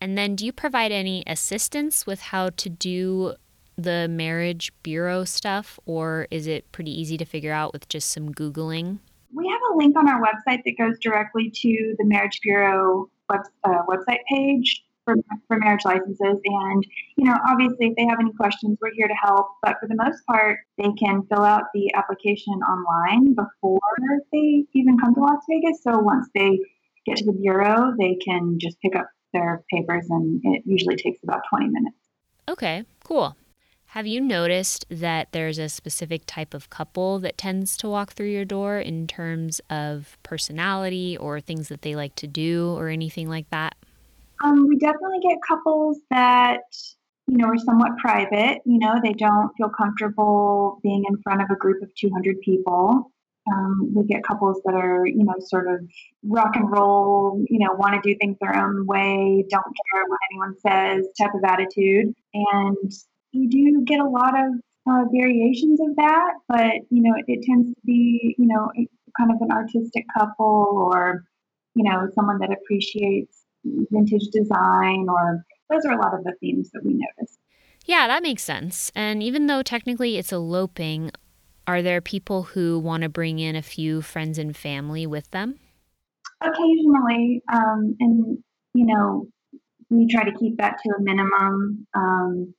And 0.00 0.16
then, 0.16 0.36
do 0.36 0.44
you 0.44 0.52
provide 0.52 0.92
any 0.92 1.24
assistance 1.26 2.06
with 2.06 2.20
how 2.20 2.50
to 2.50 2.68
do 2.68 3.34
the 3.76 4.08
marriage 4.08 4.72
bureau 4.82 5.24
stuff, 5.24 5.78
or 5.86 6.26
is 6.30 6.46
it 6.46 6.70
pretty 6.72 6.90
easy 6.90 7.16
to 7.18 7.24
figure 7.24 7.52
out 7.52 7.72
with 7.72 7.88
just 7.88 8.10
some 8.10 8.32
Googling? 8.32 8.98
We 9.34 9.48
have 9.48 9.60
a 9.72 9.76
link 9.76 9.96
on 9.96 10.08
our 10.08 10.20
website 10.20 10.62
that 10.64 10.78
goes 10.78 10.98
directly 11.00 11.50
to 11.50 11.94
the 11.98 12.04
Marriage 12.04 12.40
Bureau 12.42 13.10
web, 13.28 13.40
uh, 13.64 13.82
website 13.88 14.20
page 14.30 14.82
for, 15.04 15.14
for 15.46 15.58
marriage 15.58 15.84
licenses. 15.84 16.18
And, 16.44 16.86
you 17.16 17.24
know, 17.24 17.36
obviously, 17.46 17.88
if 17.88 17.96
they 17.96 18.06
have 18.06 18.18
any 18.20 18.32
questions, 18.32 18.78
we're 18.80 18.94
here 18.94 19.08
to 19.08 19.14
help. 19.14 19.48
But 19.62 19.76
for 19.80 19.88
the 19.88 19.96
most 19.96 20.24
part, 20.26 20.58
they 20.78 20.90
can 20.98 21.22
fill 21.30 21.44
out 21.44 21.64
the 21.74 21.92
application 21.94 22.54
online 22.54 23.34
before 23.34 23.80
they 24.32 24.64
even 24.74 24.98
come 24.98 25.14
to 25.14 25.20
Las 25.20 25.42
Vegas. 25.48 25.82
So 25.82 25.98
once 25.98 26.28
they 26.34 26.58
get 27.06 27.18
to 27.18 27.24
the 27.24 27.32
bureau, 27.32 27.92
they 27.98 28.16
can 28.24 28.58
just 28.58 28.80
pick 28.80 28.96
up 28.96 29.08
their 29.36 29.62
papers, 29.72 30.06
and 30.08 30.40
it 30.44 30.62
usually 30.64 30.96
takes 30.96 31.22
about 31.22 31.42
20 31.50 31.68
minutes. 31.68 31.96
Okay, 32.48 32.84
cool. 33.04 33.36
Have 33.90 34.06
you 34.06 34.20
noticed 34.20 34.84
that 34.90 35.28
there's 35.32 35.58
a 35.58 35.68
specific 35.68 36.22
type 36.26 36.54
of 36.54 36.68
couple 36.70 37.18
that 37.20 37.38
tends 37.38 37.76
to 37.78 37.88
walk 37.88 38.12
through 38.12 38.28
your 38.28 38.44
door 38.44 38.78
in 38.78 39.06
terms 39.06 39.60
of 39.70 40.18
personality 40.22 41.16
or 41.16 41.40
things 41.40 41.68
that 41.68 41.82
they 41.82 41.94
like 41.94 42.14
to 42.16 42.26
do 42.26 42.74
or 42.76 42.88
anything 42.88 43.28
like 43.28 43.48
that? 43.50 43.74
Um, 44.44 44.66
we 44.68 44.76
definitely 44.76 45.20
get 45.22 45.38
couples 45.46 45.98
that, 46.10 46.60
you 47.26 47.38
know, 47.38 47.46
are 47.46 47.56
somewhat 47.56 47.96
private. 47.96 48.60
You 48.66 48.78
know, 48.78 48.96
they 49.02 49.14
don't 49.14 49.50
feel 49.56 49.70
comfortable 49.70 50.78
being 50.82 51.04
in 51.08 51.16
front 51.22 51.40
of 51.42 51.48
a 51.50 51.56
group 51.56 51.82
of 51.82 51.88
200 51.94 52.40
people. 52.40 53.12
Um, 53.52 53.92
we 53.94 54.04
get 54.04 54.24
couples 54.24 54.60
that 54.64 54.74
are, 54.74 55.06
you 55.06 55.24
know, 55.24 55.34
sort 55.38 55.68
of 55.68 55.86
rock 56.24 56.56
and 56.56 56.70
roll, 56.70 57.44
you 57.48 57.60
know, 57.60 57.74
want 57.74 57.94
to 57.94 58.00
do 58.02 58.18
things 58.18 58.36
their 58.40 58.56
own 58.56 58.86
way, 58.86 59.44
don't 59.48 59.62
care 59.62 60.04
what 60.08 60.18
anyone 60.30 60.54
says 60.58 61.06
type 61.18 61.34
of 61.34 61.44
attitude. 61.44 62.12
And 62.34 62.92
you 63.32 63.48
do 63.48 63.84
get 63.84 64.00
a 64.00 64.08
lot 64.08 64.34
of 64.34 64.54
uh, 64.88 65.04
variations 65.12 65.80
of 65.80 65.94
that, 65.96 66.34
but, 66.48 66.72
you 66.90 67.02
know, 67.02 67.14
it, 67.16 67.24
it 67.28 67.44
tends 67.44 67.68
to 67.68 67.80
be, 67.84 68.34
you 68.38 68.46
know, 68.46 68.70
kind 69.16 69.30
of 69.30 69.40
an 69.40 69.52
artistic 69.52 70.04
couple 70.16 70.90
or, 70.92 71.24
you 71.74 71.84
know, 71.88 72.08
someone 72.14 72.38
that 72.40 72.50
appreciates 72.52 73.44
vintage 73.64 74.28
design 74.32 75.06
or 75.08 75.44
those 75.70 75.84
are 75.84 75.92
a 75.92 76.00
lot 76.00 76.14
of 76.14 76.24
the 76.24 76.32
themes 76.40 76.70
that 76.72 76.84
we 76.84 76.94
notice. 76.94 77.38
Yeah, 77.84 78.08
that 78.08 78.22
makes 78.22 78.42
sense. 78.42 78.90
And 78.94 79.22
even 79.22 79.46
though 79.46 79.62
technically 79.62 80.18
it's 80.18 80.32
eloping, 80.32 81.10
are 81.66 81.82
there 81.82 82.00
people 82.00 82.44
who 82.44 82.78
want 82.78 83.02
to 83.02 83.08
bring 83.08 83.38
in 83.38 83.56
a 83.56 83.62
few 83.62 84.02
friends 84.02 84.38
and 84.38 84.56
family 84.56 85.06
with 85.06 85.30
them? 85.30 85.58
Occasionally, 86.40 87.42
um, 87.52 87.96
and 88.00 88.38
you 88.74 88.86
know, 88.86 89.26
we 89.90 90.06
try 90.06 90.24
to 90.24 90.36
keep 90.38 90.58
that 90.58 90.76
to 90.82 90.90
a 90.98 91.02
minimum. 91.02 91.86
Um, 91.94 92.54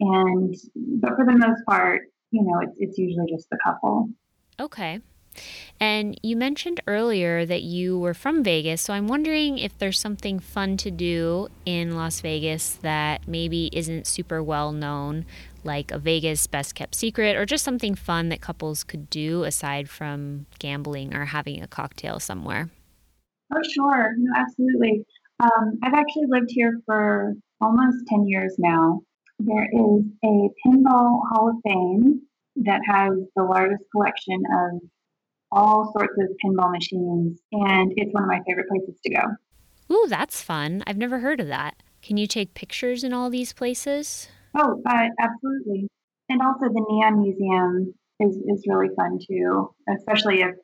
and 0.00 0.54
but 1.00 1.10
for 1.16 1.24
the 1.24 1.36
most 1.36 1.64
part, 1.66 2.02
you 2.30 2.42
know, 2.42 2.60
it's 2.60 2.76
it's 2.78 2.98
usually 2.98 3.30
just 3.30 3.48
the 3.50 3.58
couple. 3.64 4.10
Okay. 4.60 5.00
And 5.80 6.18
you 6.22 6.36
mentioned 6.36 6.80
earlier 6.86 7.46
that 7.46 7.62
you 7.62 7.98
were 7.98 8.12
from 8.12 8.44
Vegas, 8.44 8.82
so 8.82 8.92
I'm 8.92 9.08
wondering 9.08 9.58
if 9.58 9.76
there's 9.78 9.98
something 9.98 10.38
fun 10.38 10.76
to 10.78 10.90
do 10.90 11.48
in 11.64 11.96
Las 11.96 12.20
Vegas 12.20 12.74
that 12.82 13.26
maybe 13.26 13.70
isn't 13.72 14.06
super 14.06 14.42
well 14.42 14.72
known, 14.72 15.24
like 15.64 15.90
a 15.90 15.98
Vegas 15.98 16.46
best 16.46 16.74
kept 16.74 16.94
secret, 16.94 17.36
or 17.36 17.46
just 17.46 17.64
something 17.64 17.94
fun 17.94 18.28
that 18.28 18.40
couples 18.40 18.84
could 18.84 19.08
do 19.10 19.44
aside 19.44 19.88
from 19.88 20.46
gambling 20.58 21.14
or 21.14 21.26
having 21.26 21.62
a 21.62 21.68
cocktail 21.68 22.20
somewhere. 22.20 22.70
Oh, 23.54 23.62
sure. 23.74 24.14
No, 24.16 24.32
absolutely. 24.36 25.04
Um, 25.40 25.78
I've 25.82 25.94
actually 25.94 26.26
lived 26.28 26.50
here 26.50 26.78
for 26.86 27.34
almost 27.60 28.06
10 28.08 28.26
years 28.26 28.54
now. 28.58 29.00
There 29.38 29.64
is 29.72 30.04
a 30.24 30.48
Pinball 30.66 31.20
Hall 31.30 31.50
of 31.50 31.56
Fame 31.64 32.22
that 32.56 32.80
has 32.86 33.12
the 33.34 33.42
largest 33.42 33.82
collection 33.90 34.42
of 34.52 34.80
all 35.50 35.92
sorts 35.92 36.14
of 36.18 36.28
pinball 36.44 36.70
machines, 36.72 37.40
and 37.52 37.92
it's 37.96 38.12
one 38.12 38.22
of 38.22 38.28
my 38.28 38.40
favorite 38.46 38.68
places 38.68 38.98
to 39.04 39.12
go. 39.12 39.22
Ooh, 39.94 40.06
that's 40.08 40.42
fun. 40.42 40.82
I've 40.86 40.96
never 40.96 41.18
heard 41.18 41.40
of 41.40 41.48
that. 41.48 41.82
Can 42.02 42.16
you 42.16 42.26
take 42.26 42.54
pictures 42.54 43.04
in 43.04 43.12
all 43.12 43.28
these 43.28 43.52
places? 43.52 44.28
Oh, 44.54 44.82
uh, 44.86 45.06
absolutely. 45.20 45.88
And 46.28 46.40
also 46.42 46.66
the 46.66 46.84
Neon 46.88 47.22
Museum 47.22 47.94
is, 48.20 48.36
is 48.36 48.64
really 48.66 48.94
fun 48.96 49.18
too, 49.26 49.70
especially 49.96 50.40
if 50.40 50.54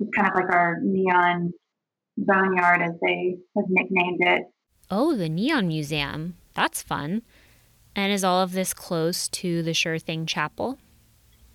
it's 0.00 0.10
kind 0.14 0.28
of 0.28 0.34
like 0.34 0.52
our 0.52 0.78
neon 0.82 1.52
boneyard, 2.16 2.82
as 2.82 2.92
they 3.04 3.36
have 3.56 3.66
nicknamed 3.68 4.20
it. 4.20 4.42
Oh, 4.90 5.16
the 5.16 5.28
Neon 5.28 5.68
Museum. 5.68 6.36
That's 6.54 6.82
fun. 6.82 7.22
And 7.94 8.12
is 8.12 8.24
all 8.24 8.40
of 8.40 8.52
this 8.52 8.74
close 8.74 9.28
to 9.28 9.62
the 9.62 9.74
Sure 9.74 9.98
Thing 9.98 10.26
Chapel? 10.26 10.78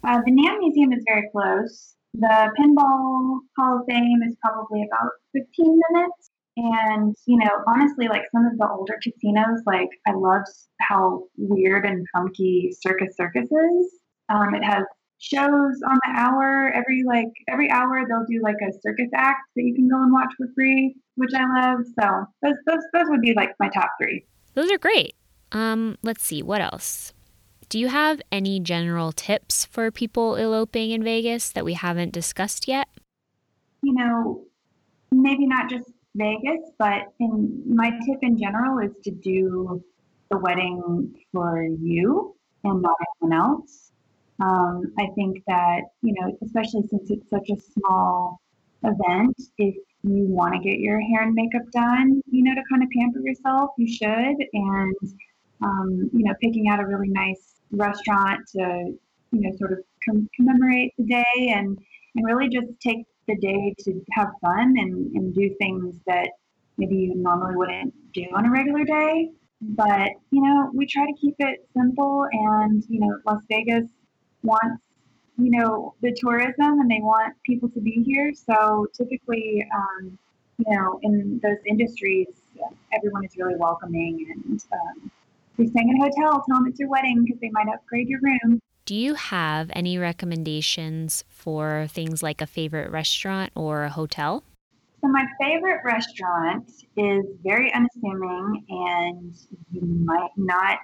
Uh, 0.04 0.22
the 0.26 0.32
Neon 0.32 0.60
Museum 0.60 0.94
is 0.94 1.04
very 1.08 1.30
close. 1.32 1.96
The 2.14 2.52
Pinball 2.60 3.40
Hall 3.58 3.80
of 3.80 3.86
Fame 3.88 4.22
is 4.28 4.36
probably 4.44 4.84
about 4.84 5.12
15 5.34 5.80
minutes. 5.92 6.32
And, 6.58 7.16
you 7.28 7.38
know, 7.38 7.52
honestly, 7.68 8.08
like 8.08 8.24
some 8.32 8.46
of 8.48 8.58
the 8.58 8.68
older 8.68 8.98
casinos, 9.04 9.62
like 9.68 9.90
I 10.08 10.14
love 10.14 10.42
how 10.82 11.26
weird 11.38 11.86
and 11.86 12.06
funky 12.12 12.74
Circus 12.82 13.16
Circus 13.16 13.48
is. 13.52 14.00
Um, 14.30 14.56
it 14.56 14.64
has 14.64 14.84
shows 15.20 15.82
on 15.88 16.00
the 16.04 16.14
hour. 16.16 16.72
Every 16.74 17.04
like 17.06 17.32
every 17.48 17.70
hour 17.70 18.02
they'll 18.08 18.26
do 18.28 18.42
like 18.42 18.58
a 18.62 18.72
circus 18.82 19.10
act 19.14 19.42
that 19.56 19.64
you 19.64 19.74
can 19.76 19.88
go 19.88 20.02
and 20.02 20.12
watch 20.12 20.34
for 20.36 20.48
free, 20.56 20.96
which 21.16 21.32
I 21.36 21.44
love. 21.44 21.86
So 22.00 22.26
those 22.42 22.56
those 22.66 22.84
those 22.94 23.06
would 23.10 23.22
be 23.22 23.34
like 23.36 23.52
my 23.60 23.70
top 23.70 23.92
three. 24.02 24.26
Those 24.56 24.72
are 24.72 24.80
great. 24.80 25.16
Um, 25.52 25.98
let's 26.02 26.24
see, 26.24 26.42
what 26.42 26.62
else? 26.62 27.14
Do 27.70 27.80
you 27.80 27.90
have 27.90 28.22
any 28.32 28.60
general 28.60 29.12
tips 29.12 29.66
for 29.66 29.92
people 29.92 30.36
eloping 30.36 30.92
in 30.92 31.04
Vegas 31.04 31.52
that 31.52 31.66
we 31.66 31.74
haven't 31.74 32.14
discussed 32.14 32.68
yet? 32.68 32.88
You 33.84 33.94
know, 33.94 34.44
maybe 35.12 35.46
not 35.46 35.70
just 35.70 35.90
Vegas, 36.18 36.72
but 36.78 37.14
in 37.20 37.64
my 37.66 37.92
tip 38.06 38.20
in 38.22 38.38
general 38.38 38.80
is 38.80 38.96
to 39.04 39.12
do 39.12 39.84
the 40.32 40.38
wedding 40.38 41.14
for 41.32 41.64
you 41.64 42.36
and 42.64 42.82
not 42.82 42.96
anyone 43.22 43.40
else. 43.40 43.92
Um, 44.40 44.94
I 45.00 45.08
think 45.16 45.42
that, 45.48 45.82
you 46.02 46.14
know, 46.20 46.38
especially 46.44 46.88
since 46.88 47.10
it's 47.10 47.30
such 47.30 47.50
a 47.50 47.56
small 47.74 48.40
event, 48.84 49.36
if 49.58 49.76
you 50.04 50.26
want 50.26 50.54
to 50.54 50.60
get 50.60 50.80
your 50.80 51.00
hair 51.00 51.24
and 51.24 51.34
makeup 51.34 51.64
done, 51.72 52.22
you 52.30 52.44
know, 52.44 52.54
to 52.54 52.62
kind 52.70 52.84
of 52.84 52.90
pamper 52.96 53.20
yourself, 53.20 53.72
you 53.78 53.88
should. 53.88 54.36
And, 54.54 54.96
um, 55.62 56.10
you 56.14 56.24
know, 56.24 56.34
picking 56.42 56.70
out 56.70 56.80
a 56.80 56.86
really 56.86 57.10
nice 57.10 57.56
restaurant 57.72 58.42
to, 58.56 58.94
you 59.32 59.42
know, 59.42 59.52
sort 59.58 59.74
of 59.74 59.80
com- 60.08 60.30
commemorate 60.36 60.94
the 60.98 61.06
day 61.06 61.54
and, 61.56 61.78
and 62.16 62.26
really 62.26 62.48
just 62.48 62.68
take 62.80 63.06
the 63.28 63.36
day 63.38 63.76
to 63.80 64.02
have 64.12 64.30
fun 64.42 64.76
and, 64.78 65.16
and 65.16 65.34
do 65.34 65.54
things 65.60 66.00
that 66.06 66.30
maybe 66.78 66.96
you 66.96 67.16
normally 67.16 67.56
wouldn't 67.56 67.94
do 68.14 68.26
on 68.36 68.46
a 68.46 68.52
regular 68.52 68.84
day. 68.84 69.30
But, 69.62 70.12
you 70.32 70.42
know, 70.42 70.70
we 70.74 70.86
try 70.86 71.06
to 71.06 71.14
keep 71.20 71.36
it 71.40 71.68
simple 71.76 72.28
and, 72.32 72.84
you 72.90 73.00
know, 73.00 73.20
Las 73.26 73.42
Vegas 73.50 73.90
wants, 74.44 74.84
you 75.38 75.50
know, 75.50 75.96
the 76.02 76.16
tourism 76.16 76.80
and 76.80 76.90
they 76.90 77.00
want 77.02 77.34
people 77.44 77.70
to 77.70 77.80
be 77.80 78.04
here. 78.06 78.34
So 78.34 78.88
typically, 78.96 79.66
um, 79.76 80.18
you 80.60 80.76
know, 80.76 81.00
in 81.04 81.40
those 81.44 81.58
industries, 81.66 82.28
everyone 82.94 83.26
is 83.26 83.36
really 83.38 83.56
welcoming. 83.58 84.28
And 84.32 84.64
um, 84.72 85.12
if 85.54 85.60
you're 85.60 85.68
staying 85.68 85.90
in 85.90 86.02
a 86.02 86.04
hotel, 86.04 86.44
tell 86.48 86.58
them 86.58 86.68
it's 86.68 86.80
your 86.80 86.90
wedding 86.90 87.24
because 87.24 87.40
they 87.42 87.50
might 87.50 87.68
upgrade 87.74 88.08
your 88.08 88.20
room. 88.22 88.62
Do 88.88 88.96
you 88.96 89.16
have 89.16 89.70
any 89.74 89.98
recommendations 89.98 91.26
for 91.28 91.88
things 91.90 92.24
like 92.24 92.40
a 92.40 92.48
favorite 92.48 92.90
restaurant 92.90 93.52
or 93.54 93.84
a 93.84 93.90
hotel? 93.90 94.46
So 95.02 95.10
my 95.10 95.26
favorite 95.42 95.82
restaurant 95.84 96.72
is 96.96 97.26
very 97.44 97.70
unassuming, 97.74 98.64
and 98.70 99.36
you 99.72 99.82
might 100.06 100.30
not 100.38 100.80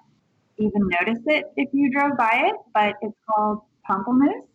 even 0.57 0.89
notice 0.99 1.23
it 1.27 1.45
if 1.55 1.69
you 1.71 1.89
drove 1.93 2.17
by 2.17 2.49
it, 2.49 2.55
but 2.73 2.95
it's 3.01 3.15
called 3.25 3.61
Pamplemousse. 3.89 4.47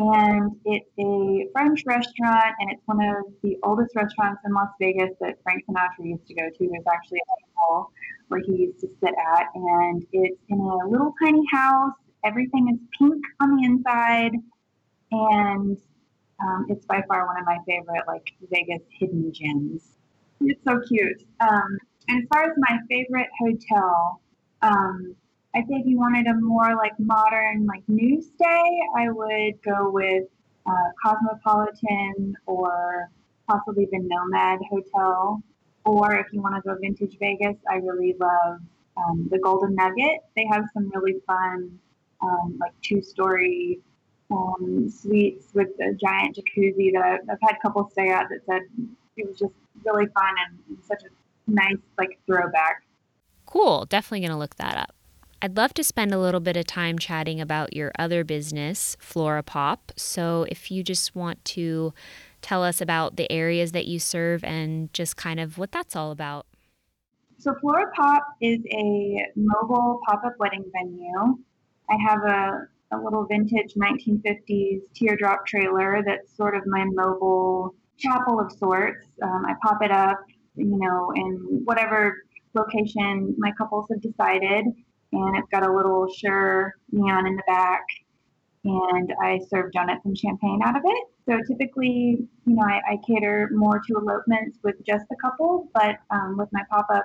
And 0.00 0.50
it's 0.64 0.90
a 0.98 1.46
French 1.52 1.84
restaurant, 1.86 2.52
and 2.58 2.72
it's 2.72 2.82
one 2.86 3.00
of 3.00 3.32
the 3.44 3.58
oldest 3.62 3.94
restaurants 3.94 4.42
in 4.44 4.52
Las 4.52 4.70
Vegas 4.80 5.10
that 5.20 5.36
Frank 5.44 5.62
Sinatra 5.70 6.04
used 6.04 6.26
to 6.26 6.34
go 6.34 6.48
to. 6.48 6.58
There's 6.58 6.84
actually 6.92 7.18
a 7.18 7.30
table 7.46 7.92
where 8.26 8.40
he 8.44 8.56
used 8.56 8.80
to 8.80 8.88
sit 9.00 9.14
at, 9.36 9.46
and 9.54 10.04
it's 10.10 10.42
in 10.48 10.58
a 10.58 10.88
little 10.88 11.14
tiny 11.22 11.44
house. 11.52 11.92
Everything 12.24 12.68
is 12.68 12.78
pink 12.98 13.24
on 13.40 13.56
the 13.56 13.64
inside, 13.64 14.32
and 15.12 15.78
um, 16.40 16.66
it's 16.68 16.84
by 16.86 17.02
far 17.08 17.26
one 17.26 17.38
of 17.38 17.46
my 17.46 17.58
favorite, 17.66 18.02
like 18.06 18.32
Vegas 18.50 18.82
hidden 18.98 19.32
gems. 19.32 19.82
It's 20.40 20.62
so 20.64 20.80
cute. 20.80 21.22
Um, 21.40 21.78
and 22.08 22.22
as 22.22 22.28
far 22.32 22.44
as 22.44 22.52
my 22.56 22.78
favorite 22.88 23.28
hotel, 23.38 24.20
um, 24.62 25.14
I 25.54 25.62
think 25.62 25.82
if 25.82 25.86
you 25.86 25.98
wanted 25.98 26.26
a 26.26 26.34
more 26.40 26.76
like 26.76 26.92
modern, 26.98 27.66
like 27.66 27.82
new 27.88 28.20
stay, 28.20 28.80
I 28.96 29.08
would 29.08 29.62
go 29.62 29.90
with 29.90 30.24
uh, 30.66 30.90
Cosmopolitan 31.02 32.34
or 32.46 33.10
possibly 33.48 33.86
the 33.90 34.00
Nomad 34.00 34.58
Hotel. 34.68 35.42
Or 35.84 36.14
if 36.16 36.26
you 36.32 36.42
want 36.42 36.56
to 36.56 36.60
go 36.68 36.76
vintage 36.80 37.16
Vegas, 37.18 37.56
I 37.70 37.76
really 37.76 38.16
love 38.20 38.58
um, 38.96 39.28
the 39.30 39.38
Golden 39.38 39.74
Nugget. 39.74 40.18
They 40.34 40.46
have 40.50 40.64
some 40.74 40.90
really 40.94 41.20
fun, 41.26 41.78
um, 42.20 42.56
like 42.60 42.72
two 42.82 43.02
story 43.02 43.80
um, 44.30 44.88
suites 44.90 45.48
with 45.54 45.68
a 45.80 45.94
giant 45.94 46.36
jacuzzi 46.36 46.92
that 46.92 47.20
I've, 47.30 47.38
had 47.42 47.56
couples 47.62 47.92
stay 47.92 48.08
at 48.08 48.28
that 48.28 48.40
said 48.46 48.62
it 49.16 49.28
was 49.28 49.38
just 49.38 49.52
really 49.84 50.06
fun 50.06 50.34
and, 50.68 50.78
such 50.82 51.02
a 51.04 51.50
nice 51.50 51.76
like 51.98 52.18
throwback. 52.26 52.82
Cool. 53.46 53.86
Definitely 53.86 54.20
going 54.20 54.32
to 54.32 54.38
look 54.38 54.56
that 54.56 54.76
up. 54.76 54.94
I'd 55.42 55.56
love 55.56 55.74
to 55.74 55.84
spend 55.84 56.12
a 56.12 56.18
little 56.18 56.40
bit 56.40 56.56
of 56.56 56.66
time 56.66 56.98
chatting 56.98 57.40
about 57.40 57.76
your 57.76 57.92
other 57.98 58.24
business, 58.24 58.96
Flora 58.98 59.42
Pop. 59.42 59.92
So 59.96 60.46
if 60.48 60.70
you 60.70 60.82
just 60.82 61.14
want 61.14 61.44
to 61.46 61.92
tell 62.40 62.64
us 62.64 62.80
about 62.80 63.16
the 63.16 63.30
areas 63.30 63.72
that 63.72 63.86
you 63.86 63.98
serve 63.98 64.42
and 64.44 64.92
just 64.92 65.16
kind 65.16 65.38
of 65.38 65.58
what 65.58 65.72
that's 65.72 65.94
all 65.94 66.10
about. 66.10 66.46
So 67.38 67.54
Flora 67.60 67.90
Pop 67.94 68.26
is 68.40 68.60
a 68.72 69.26
mobile 69.36 70.00
pop-up 70.08 70.34
wedding 70.38 70.64
venue. 70.72 71.38
I 71.90 71.96
have 72.08 72.22
a 72.24 72.68
a 72.92 72.98
little 72.98 73.26
vintage 73.26 73.74
1950s 73.74 74.82
teardrop 74.94 75.46
trailer 75.46 76.02
that's 76.06 76.36
sort 76.36 76.56
of 76.56 76.62
my 76.66 76.84
mobile 76.84 77.74
chapel 77.98 78.40
of 78.40 78.52
sorts. 78.52 79.06
Um, 79.22 79.44
I 79.46 79.54
pop 79.62 79.82
it 79.82 79.90
up, 79.90 80.18
you 80.54 80.78
know, 80.78 81.12
in 81.14 81.62
whatever 81.64 82.22
location 82.54 83.34
my 83.38 83.52
couples 83.58 83.86
have 83.90 84.00
decided, 84.00 84.66
and 85.12 85.36
it's 85.36 85.48
got 85.50 85.66
a 85.66 85.72
little 85.72 86.06
Sure 86.12 86.74
neon 86.92 87.26
in 87.26 87.36
the 87.36 87.42
back, 87.46 87.82
and 88.64 89.12
I 89.22 89.40
serve 89.48 89.72
donuts 89.72 90.04
and 90.04 90.16
champagne 90.16 90.60
out 90.64 90.76
of 90.76 90.82
it. 90.84 91.04
So 91.28 91.40
typically, 91.48 92.18
you 92.46 92.54
know, 92.54 92.62
I, 92.62 92.80
I 92.92 92.98
cater 93.06 93.50
more 93.52 93.80
to 93.80 93.94
elopements 93.96 94.58
with 94.62 94.76
just 94.86 95.06
the 95.10 95.16
couple, 95.16 95.68
but 95.74 95.96
um, 96.10 96.36
with 96.36 96.48
my 96.52 96.62
pop 96.70 96.86
up 96.92 97.04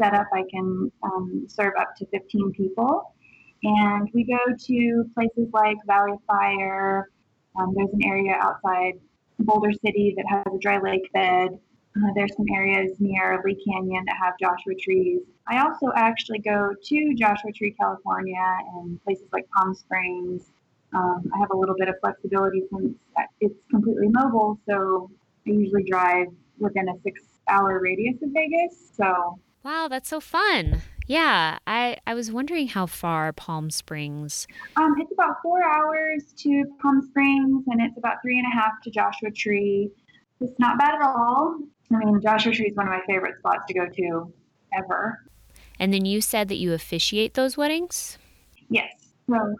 setup, 0.00 0.26
I 0.32 0.44
can 0.50 0.90
um, 1.02 1.44
serve 1.48 1.74
up 1.78 1.94
to 1.96 2.06
15 2.06 2.52
people. 2.52 3.14
And 3.62 4.08
we 4.14 4.24
go 4.24 4.38
to 4.56 5.10
places 5.14 5.48
like 5.52 5.76
Valley 5.86 6.16
Fire. 6.26 7.10
Um, 7.58 7.74
there's 7.76 7.92
an 7.92 8.04
area 8.04 8.34
outside 8.40 8.94
Boulder 9.40 9.72
City 9.84 10.14
that 10.16 10.26
has 10.28 10.54
a 10.54 10.58
dry 10.58 10.78
lake 10.80 11.12
bed. 11.12 11.58
Uh, 11.96 12.10
there's 12.14 12.34
some 12.36 12.46
areas 12.54 12.92
near 13.00 13.40
Lee 13.44 13.60
Canyon 13.66 14.04
that 14.06 14.16
have 14.22 14.34
Joshua 14.40 14.74
trees. 14.80 15.20
I 15.48 15.62
also 15.64 15.90
actually 15.96 16.38
go 16.40 16.74
to 16.80 17.14
Joshua 17.14 17.50
Tree, 17.52 17.74
California, 17.80 18.58
and 18.74 19.02
places 19.04 19.26
like 19.32 19.48
Palm 19.50 19.74
Springs. 19.74 20.50
Um, 20.92 21.30
I 21.34 21.38
have 21.38 21.50
a 21.52 21.56
little 21.56 21.74
bit 21.76 21.88
of 21.88 21.96
flexibility 22.00 22.62
since 22.72 22.94
it's 23.40 23.58
completely 23.70 24.08
mobile, 24.08 24.58
so 24.68 25.10
I 25.46 25.50
usually 25.50 25.84
drive 25.84 26.28
within 26.58 26.88
a 26.88 26.92
six 27.02 27.22
hour 27.48 27.80
radius 27.82 28.16
of 28.22 28.30
Vegas. 28.32 28.92
So, 28.94 29.38
wow, 29.64 29.88
that's 29.88 30.08
so 30.08 30.20
fun. 30.20 30.82
Yeah, 31.08 31.58
I, 31.66 31.96
I 32.06 32.12
was 32.12 32.30
wondering 32.30 32.68
how 32.68 32.84
far 32.84 33.32
Palm 33.32 33.70
Springs. 33.70 34.46
Um, 34.76 34.94
it's 34.98 35.10
about 35.10 35.36
four 35.42 35.64
hours 35.64 36.34
to 36.36 36.64
Palm 36.82 37.00
Springs, 37.00 37.64
and 37.66 37.80
it's 37.80 37.96
about 37.96 38.16
three 38.22 38.38
and 38.38 38.46
a 38.46 38.54
half 38.54 38.72
to 38.84 38.90
Joshua 38.90 39.30
Tree. 39.30 39.90
It's 40.42 40.58
not 40.58 40.78
bad 40.78 40.94
at 40.94 41.02
all. 41.02 41.58
I 41.90 41.96
mean, 41.96 42.20
Joshua 42.20 42.52
Tree 42.52 42.66
is 42.66 42.76
one 42.76 42.86
of 42.86 42.92
my 42.92 43.00
favorite 43.06 43.38
spots 43.38 43.64
to 43.68 43.74
go 43.74 43.86
to 43.88 44.32
ever. 44.76 45.24
And 45.78 45.94
then 45.94 46.04
you 46.04 46.20
said 46.20 46.48
that 46.48 46.56
you 46.56 46.74
officiate 46.74 47.32
those 47.32 47.56
weddings? 47.56 48.18
Yes. 48.68 48.92
So 49.30 49.54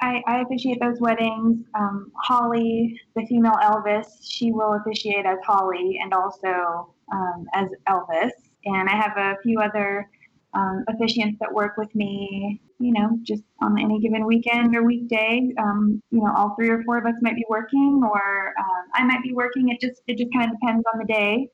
I, 0.00 0.22
I 0.28 0.42
officiate 0.42 0.78
those 0.80 1.00
weddings. 1.00 1.66
Um, 1.74 2.12
Holly, 2.22 3.00
the 3.16 3.26
female 3.26 3.56
Elvis, 3.60 4.06
she 4.22 4.52
will 4.52 4.74
officiate 4.74 5.26
as 5.26 5.38
Holly 5.44 5.98
and 6.00 6.14
also 6.14 6.94
um, 7.12 7.46
as 7.54 7.68
Elvis. 7.88 8.30
And 8.64 8.88
I 8.88 8.94
have 8.94 9.16
a 9.16 9.36
few 9.42 9.58
other 9.58 10.08
um, 10.54 10.84
officiants 10.90 11.38
that 11.38 11.52
work 11.52 11.76
with 11.76 11.94
me, 11.94 12.60
you 12.78 12.92
know, 12.92 13.18
just 13.22 13.42
on 13.62 13.78
any 13.80 14.00
given 14.00 14.26
weekend 14.26 14.76
or 14.76 14.82
weekday. 14.82 15.52
Um, 15.58 16.02
you 16.10 16.20
know, 16.20 16.32
all 16.36 16.54
three 16.56 16.68
or 16.68 16.82
four 16.84 16.98
of 16.98 17.06
us 17.06 17.14
might 17.22 17.36
be 17.36 17.46
working, 17.48 18.02
or 18.04 18.54
um, 18.58 18.84
I 18.94 19.04
might 19.04 19.22
be 19.22 19.32
working. 19.32 19.68
It 19.70 19.80
just 19.80 20.02
it 20.06 20.18
just 20.18 20.32
kind 20.32 20.50
of 20.50 20.58
depends 20.60 20.84
on 20.92 20.98
the 20.98 21.12
day. 21.12 21.48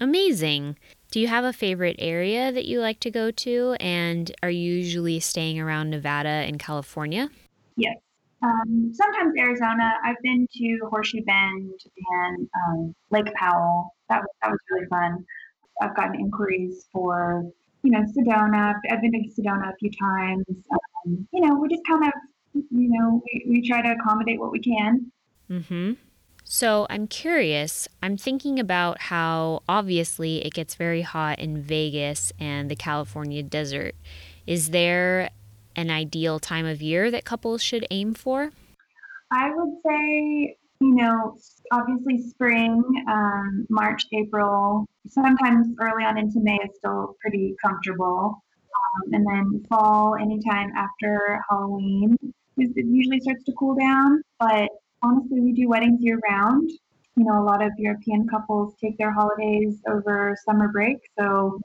Amazing. 0.00 0.78
Do 1.10 1.20
you 1.20 1.26
have 1.26 1.44
a 1.44 1.52
favorite 1.52 1.96
area 1.98 2.52
that 2.52 2.66
you 2.66 2.80
like 2.80 3.00
to 3.00 3.10
go 3.10 3.30
to, 3.30 3.76
and 3.80 4.30
are 4.42 4.50
you 4.50 4.74
usually 4.74 5.20
staying 5.20 5.58
around 5.58 5.90
Nevada 5.90 6.28
and 6.28 6.58
California? 6.58 7.30
Yes. 7.76 7.96
Um, 8.42 8.92
sometimes 8.94 9.34
Arizona. 9.36 9.94
I've 10.04 10.20
been 10.22 10.46
to 10.52 10.78
Horseshoe 10.90 11.24
Bend 11.24 11.72
and 12.10 12.48
um, 12.68 12.94
Lake 13.10 13.32
Powell. 13.34 13.94
That 14.08 14.20
was, 14.20 14.28
that 14.42 14.50
was 14.50 14.58
really 14.70 14.86
fun. 14.86 15.24
I've 15.82 15.96
gotten 15.96 16.20
inquiries 16.20 16.86
for 16.92 17.44
you 17.82 17.90
know, 17.90 18.00
Sedona. 18.00 18.74
I've 18.90 19.00
been 19.00 19.12
to 19.12 19.40
Sedona 19.40 19.72
a 19.72 19.76
few 19.76 19.90
times. 19.90 20.44
Um, 20.48 21.26
you 21.32 21.40
know, 21.40 21.54
we 21.56 21.68
just 21.68 21.86
kind 21.86 22.04
of, 22.04 22.12
you 22.54 22.88
know, 22.90 23.22
we, 23.24 23.46
we 23.48 23.68
try 23.68 23.82
to 23.82 23.92
accommodate 23.92 24.40
what 24.40 24.52
we 24.52 24.60
can. 24.60 25.10
Mm-hmm. 25.50 25.92
So 26.44 26.86
I'm 26.88 27.06
curious. 27.06 27.88
I'm 28.02 28.16
thinking 28.16 28.58
about 28.58 29.02
how 29.02 29.62
obviously 29.68 30.44
it 30.44 30.54
gets 30.54 30.74
very 30.74 31.02
hot 31.02 31.38
in 31.38 31.62
Vegas 31.62 32.32
and 32.40 32.70
the 32.70 32.76
California 32.76 33.42
desert. 33.42 33.94
Is 34.46 34.70
there 34.70 35.28
an 35.76 35.90
ideal 35.90 36.38
time 36.38 36.64
of 36.64 36.80
year 36.80 37.10
that 37.10 37.24
couples 37.26 37.62
should 37.62 37.86
aim 37.90 38.14
for? 38.14 38.52
I 39.30 39.50
would 39.54 39.74
say, 39.86 40.56
you 40.80 40.94
know, 40.94 41.36
obviously 41.72 42.18
spring, 42.18 42.82
um, 43.08 43.66
March, 43.70 44.04
April, 44.12 44.86
sometimes 45.08 45.68
early 45.80 46.04
on 46.04 46.18
into 46.18 46.40
May 46.40 46.56
is 46.56 46.76
still 46.76 47.16
pretty 47.20 47.54
comfortable. 47.64 48.42
Um, 48.78 49.12
and 49.14 49.26
then 49.26 49.64
fall, 49.68 50.16
anytime 50.16 50.70
after 50.76 51.40
Halloween, 51.48 52.16
it 52.56 52.86
usually 52.86 53.20
starts 53.20 53.44
to 53.44 53.52
cool 53.52 53.74
down. 53.74 54.22
But 54.38 54.68
honestly, 55.02 55.40
we 55.40 55.52
do 55.52 55.68
weddings 55.68 56.00
year 56.02 56.18
round. 56.28 56.70
You 57.16 57.24
know, 57.24 57.42
a 57.42 57.44
lot 57.44 57.64
of 57.64 57.72
European 57.78 58.28
couples 58.28 58.74
take 58.80 58.96
their 58.98 59.12
holidays 59.12 59.80
over 59.88 60.36
summer 60.44 60.68
break, 60.68 60.98
so 61.18 61.60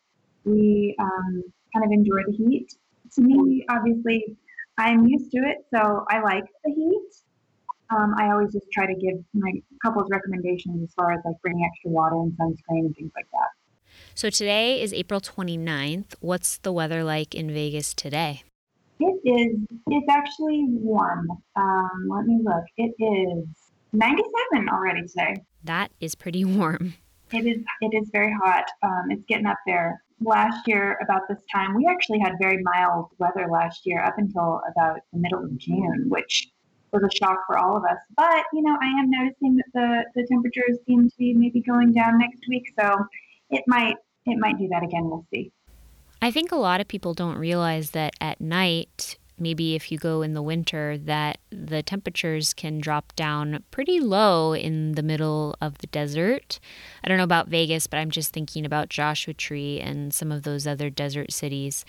we 0.46 0.96
um, 1.00 1.44
kind 1.74 1.86
of 1.86 1.92
enjoy 1.92 2.24
the 2.28 2.34
heat. 2.34 2.74
To 3.16 3.22
me, 3.22 3.64
obviously, 3.70 4.36
I'm 4.78 5.06
used 5.06 5.32
to 5.32 5.38
it, 5.40 5.58
so 5.74 6.06
I 6.10 6.22
like 6.22 6.46
the 6.64 6.72
heat. 6.74 7.23
Um, 7.94 8.14
I 8.18 8.32
always 8.32 8.52
just 8.52 8.68
try 8.72 8.86
to 8.86 8.94
give 8.94 9.24
my 9.34 9.52
couples 9.82 10.08
recommendations 10.10 10.84
as 10.84 10.94
far 10.94 11.12
as 11.12 11.20
like 11.26 11.36
bringing 11.42 11.66
extra 11.66 11.92
water 11.92 12.16
and 12.16 12.32
sunscreen 12.34 12.86
and 12.86 12.96
things 12.96 13.12
like 13.16 13.28
that. 13.32 13.50
So 14.16 14.30
today 14.30 14.82
is 14.82 14.94
April 14.94 15.20
29th. 15.20 16.16
What's 16.20 16.58
the 16.60 16.72
weather 16.72 17.04
like 17.04 17.36
in 17.36 17.52
Vegas 17.52 17.94
today? 17.94 18.44
It 19.00 19.20
is. 19.24 19.58
It's 19.88 20.08
actually 20.10 20.66
warm. 20.68 21.28
Um, 21.56 22.08
let 22.10 22.26
me 22.26 22.40
look. 22.44 22.64
It 22.78 22.94
is 23.04 23.46
97 23.92 24.70
already 24.70 25.02
today. 25.08 25.36
That 25.64 25.92
is 26.00 26.16
pretty 26.16 26.46
warm. 26.58 26.96
It 27.32 27.46
is. 27.46 27.64
It 27.82 27.96
is 27.96 28.10
very 28.12 28.34
hot. 28.44 28.66
Um, 28.84 29.06
it's 29.10 29.24
getting 29.28 29.48
up 29.48 29.58
there. 29.66 30.02
Last 30.22 30.68
year, 30.68 30.98
about 31.04 31.24
this 31.28 31.40
time, 31.54 31.76
we 31.76 31.86
actually 31.90 32.20
had 32.20 32.34
very 32.40 32.62
mild 32.64 33.08
weather 33.18 33.48
last 33.52 33.82
year, 33.86 34.02
up 34.04 34.18
until 34.18 34.62
about 34.72 35.00
the 35.12 35.20
middle 35.20 35.44
of 35.44 35.58
June, 35.58 36.06
which 36.08 36.48
was 36.94 37.04
a 37.04 37.16
shock 37.16 37.40
for 37.48 37.58
all 37.58 37.76
of 37.76 37.84
us. 37.84 37.98
But 38.16 38.44
you 38.54 38.62
know, 38.62 38.78
I 38.82 38.88
am 39.00 39.10
noticing 39.10 39.58
that 39.58 39.66
the 39.74 40.22
the 40.22 40.28
temperatures 40.28 40.78
seem 40.86 41.10
to 41.10 41.18
be 41.18 41.34
maybe 41.34 41.62
going 41.62 41.92
down 41.94 42.20
next 42.20 42.42
week, 42.48 42.64
so 42.80 43.06
it 43.50 43.64
might 43.68 43.96
it 44.26 44.38
might 44.40 44.58
do 44.58 44.68
that 44.70 44.84
again. 44.84 45.06
We'll 45.06 45.26
see. 45.34 45.52
I 46.22 46.32
think 46.32 46.52
a 46.52 46.58
lot 46.58 46.80
of 46.80 46.88
people 46.88 47.14
don't 47.14 47.38
realize 47.38 47.92
that 47.92 48.14
at 48.22 48.40
night, 48.40 49.18
maybe 49.38 49.76
if 49.76 49.92
you 49.92 49.98
go 49.98 50.22
in 50.22 50.34
the 50.34 50.42
winter, 50.42 50.98
that 50.98 51.40
the 51.50 51.84
temperatures 51.84 52.54
can 52.54 52.80
drop 52.80 53.14
down 53.18 53.64
pretty 53.72 54.00
low 54.00 54.54
in 54.54 54.94
the 54.94 55.04
middle 55.04 55.56
of 55.60 55.80
the 55.80 55.88
desert. 55.88 56.62
I 57.04 57.10
don't 57.10 57.18
know 57.18 57.26
about 57.26 57.50
Vegas, 57.50 57.88
but 57.88 57.98
I'm 57.98 58.10
just 58.10 58.32
thinking 58.32 58.66
about 58.66 58.90
Joshua 58.90 59.34
Tree 59.34 59.82
and 59.82 60.14
some 60.14 60.32
of 60.32 60.44
those 60.44 60.66
other 60.66 60.90
desert 60.90 61.34
cities. 61.34 61.84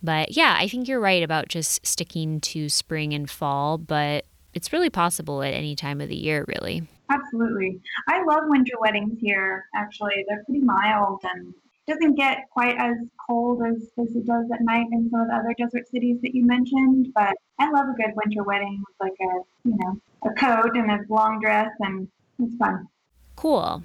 But 0.00 0.36
yeah, 0.36 0.56
I 0.58 0.68
think 0.68 0.86
you're 0.86 1.00
right 1.00 1.22
about 1.22 1.48
just 1.48 1.84
sticking 1.86 2.40
to 2.40 2.68
spring 2.68 3.12
and 3.12 3.28
fall, 3.28 3.78
but 3.78 4.26
it's 4.54 4.72
really 4.72 4.90
possible 4.90 5.42
at 5.42 5.54
any 5.54 5.74
time 5.74 6.00
of 6.00 6.08
the 6.08 6.16
year, 6.16 6.44
really. 6.46 6.86
Absolutely. 7.10 7.80
I 8.08 8.22
love 8.24 8.42
winter 8.46 8.74
weddings 8.80 9.18
here, 9.20 9.66
actually. 9.74 10.24
They're 10.28 10.44
pretty 10.44 10.60
mild 10.60 11.20
and 11.24 11.54
doesn't 11.86 12.14
get 12.14 12.48
quite 12.50 12.76
as 12.78 12.94
cold 13.26 13.62
as, 13.66 13.82
as 13.98 14.14
it 14.14 14.26
does 14.26 14.46
at 14.54 14.62
night 14.62 14.86
in 14.92 15.10
some 15.10 15.20
of 15.20 15.28
the 15.28 15.34
other 15.34 15.54
desert 15.58 15.88
cities 15.88 16.18
that 16.22 16.34
you 16.34 16.46
mentioned. 16.46 17.08
But 17.14 17.34
I 17.58 17.70
love 17.70 17.86
a 17.88 17.96
good 17.96 18.14
winter 18.14 18.42
wedding 18.44 18.82
with 18.86 18.96
like 19.00 19.18
a, 19.20 19.68
you 19.68 19.76
know, 19.76 20.00
a 20.24 20.34
coat 20.34 20.76
and 20.76 20.90
a 20.90 20.98
long 21.08 21.40
dress 21.40 21.70
and 21.80 22.08
it's 22.38 22.56
fun. 22.56 22.88
Cool. 23.36 23.82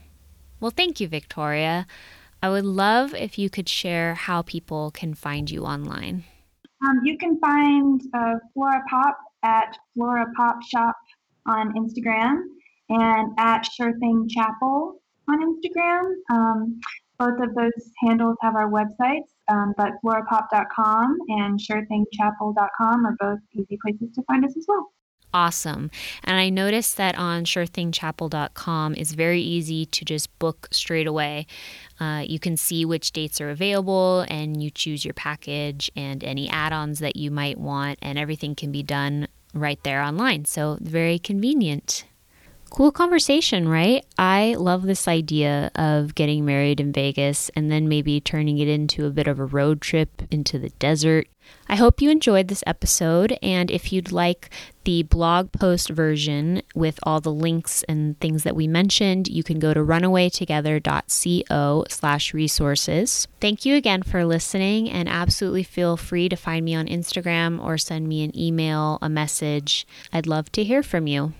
Well, 0.59 0.71
thank 0.71 0.99
you, 0.99 1.07
Victoria. 1.07 1.85
I 2.41 2.49
would 2.49 2.65
love 2.65 3.13
if 3.15 3.37
you 3.37 3.49
could 3.49 3.67
share 3.67 4.13
how 4.13 4.43
people 4.43 4.91
can 4.91 5.13
find 5.13 5.49
you 5.49 5.63
online. 5.63 6.23
Um, 6.87 7.01
you 7.03 7.17
can 7.17 7.39
find 7.39 8.01
uh, 8.13 8.35
Flora 8.53 8.83
Pop 8.89 9.17
at 9.47 9.77
Flora 9.93 10.25
Pop 10.35 10.57
Shop 10.63 10.95
on 11.47 11.73
Instagram 11.73 12.41
and 12.89 13.33
at 13.37 13.65
Sure 13.65 13.97
Thing 13.99 14.27
Chapel 14.29 15.01
on 15.29 15.39
Instagram. 15.39 16.13
Um, 16.29 16.79
both 17.17 17.39
of 17.41 17.55
those 17.55 17.91
handles 18.03 18.37
have 18.41 18.55
our 18.55 18.69
websites, 18.69 19.29
um, 19.49 19.73
but 19.75 19.93
florapop.com 20.05 21.17
and 21.29 21.59
surethingchapel.com 21.59 23.05
are 23.05 23.15
both 23.19 23.39
easy 23.53 23.77
places 23.81 24.13
to 24.13 24.21
find 24.23 24.45
us 24.45 24.55
as 24.55 24.65
well. 24.67 24.91
Awesome. 25.33 25.91
And 26.23 26.39
I 26.39 26.49
noticed 26.49 26.95
that 26.97 27.17
on 27.17 27.43
surethingchapel.com 27.43 28.95
it's 28.95 29.11
very 29.11 29.41
easy 29.41 29.85
to 29.85 30.05
just 30.05 30.37
book 30.39 30.69
straight 30.71 31.05
away. 31.05 31.47
Uh, 31.99 32.23
you 32.25 32.39
can 32.39 32.55
see 32.55 32.85
which 32.85 33.11
dates 33.11 33.41
are 33.41 33.49
available 33.49 34.25
and 34.29 34.63
you 34.63 34.69
choose 34.69 35.03
your 35.03 35.13
package 35.13 35.91
and 35.95 36.23
any 36.23 36.49
add 36.49 36.71
ons 36.71 36.99
that 36.99 37.17
you 37.17 37.29
might 37.29 37.57
want, 37.57 37.99
and 38.01 38.17
everything 38.17 38.55
can 38.55 38.71
be 38.71 38.83
done 38.83 39.27
right 39.53 39.81
there 39.83 40.01
online. 40.01 40.45
So, 40.45 40.77
very 40.81 41.19
convenient. 41.19 42.05
Cool 42.69 42.91
conversation, 42.91 43.67
right? 43.67 44.05
I 44.19 44.55
love 44.57 44.83
this 44.83 45.07
idea 45.07 45.71
of 45.75 46.13
getting 46.13 46.45
married 46.45 46.79
in 46.79 46.91
Vegas 46.91 47.49
and 47.55 47.71
then 47.71 47.89
maybe 47.89 48.21
turning 48.21 48.59
it 48.59 48.67
into 48.67 49.05
a 49.05 49.09
bit 49.09 49.27
of 49.27 49.39
a 49.39 49.45
road 49.45 49.81
trip 49.81 50.21
into 50.29 50.59
the 50.59 50.69
desert. 50.71 51.27
I 51.69 51.75
hope 51.75 52.01
you 52.01 52.09
enjoyed 52.09 52.49
this 52.49 52.63
episode, 52.67 53.37
and 53.41 53.71
if 53.71 53.93
you'd 53.93 54.11
like 54.11 54.49
the 54.83 55.03
blog 55.03 55.51
post 55.53 55.89
version 55.89 56.61
with 56.75 56.99
all 57.03 57.21
the 57.21 57.31
links 57.31 57.83
and 57.83 58.19
things 58.19 58.43
that 58.43 58.55
we 58.55 58.67
mentioned, 58.67 59.27
you 59.27 59.43
can 59.43 59.59
go 59.59 59.73
to 59.73 59.79
runawaytogether.co 59.79 61.85
slash 61.89 62.33
resources. 62.33 63.27
Thank 63.39 63.65
you 63.65 63.75
again 63.75 64.03
for 64.03 64.25
listening, 64.25 64.89
and 64.89 65.07
absolutely 65.07 65.63
feel 65.63 65.97
free 65.97 66.29
to 66.29 66.35
find 66.35 66.65
me 66.65 66.75
on 66.75 66.87
Instagram 66.87 67.63
or 67.63 67.77
send 67.77 68.07
me 68.07 68.23
an 68.23 68.37
email, 68.37 68.97
a 69.01 69.09
message. 69.09 69.87
I'd 70.11 70.27
love 70.27 70.51
to 70.51 70.63
hear 70.63 70.83
from 70.83 71.07
you. 71.07 71.33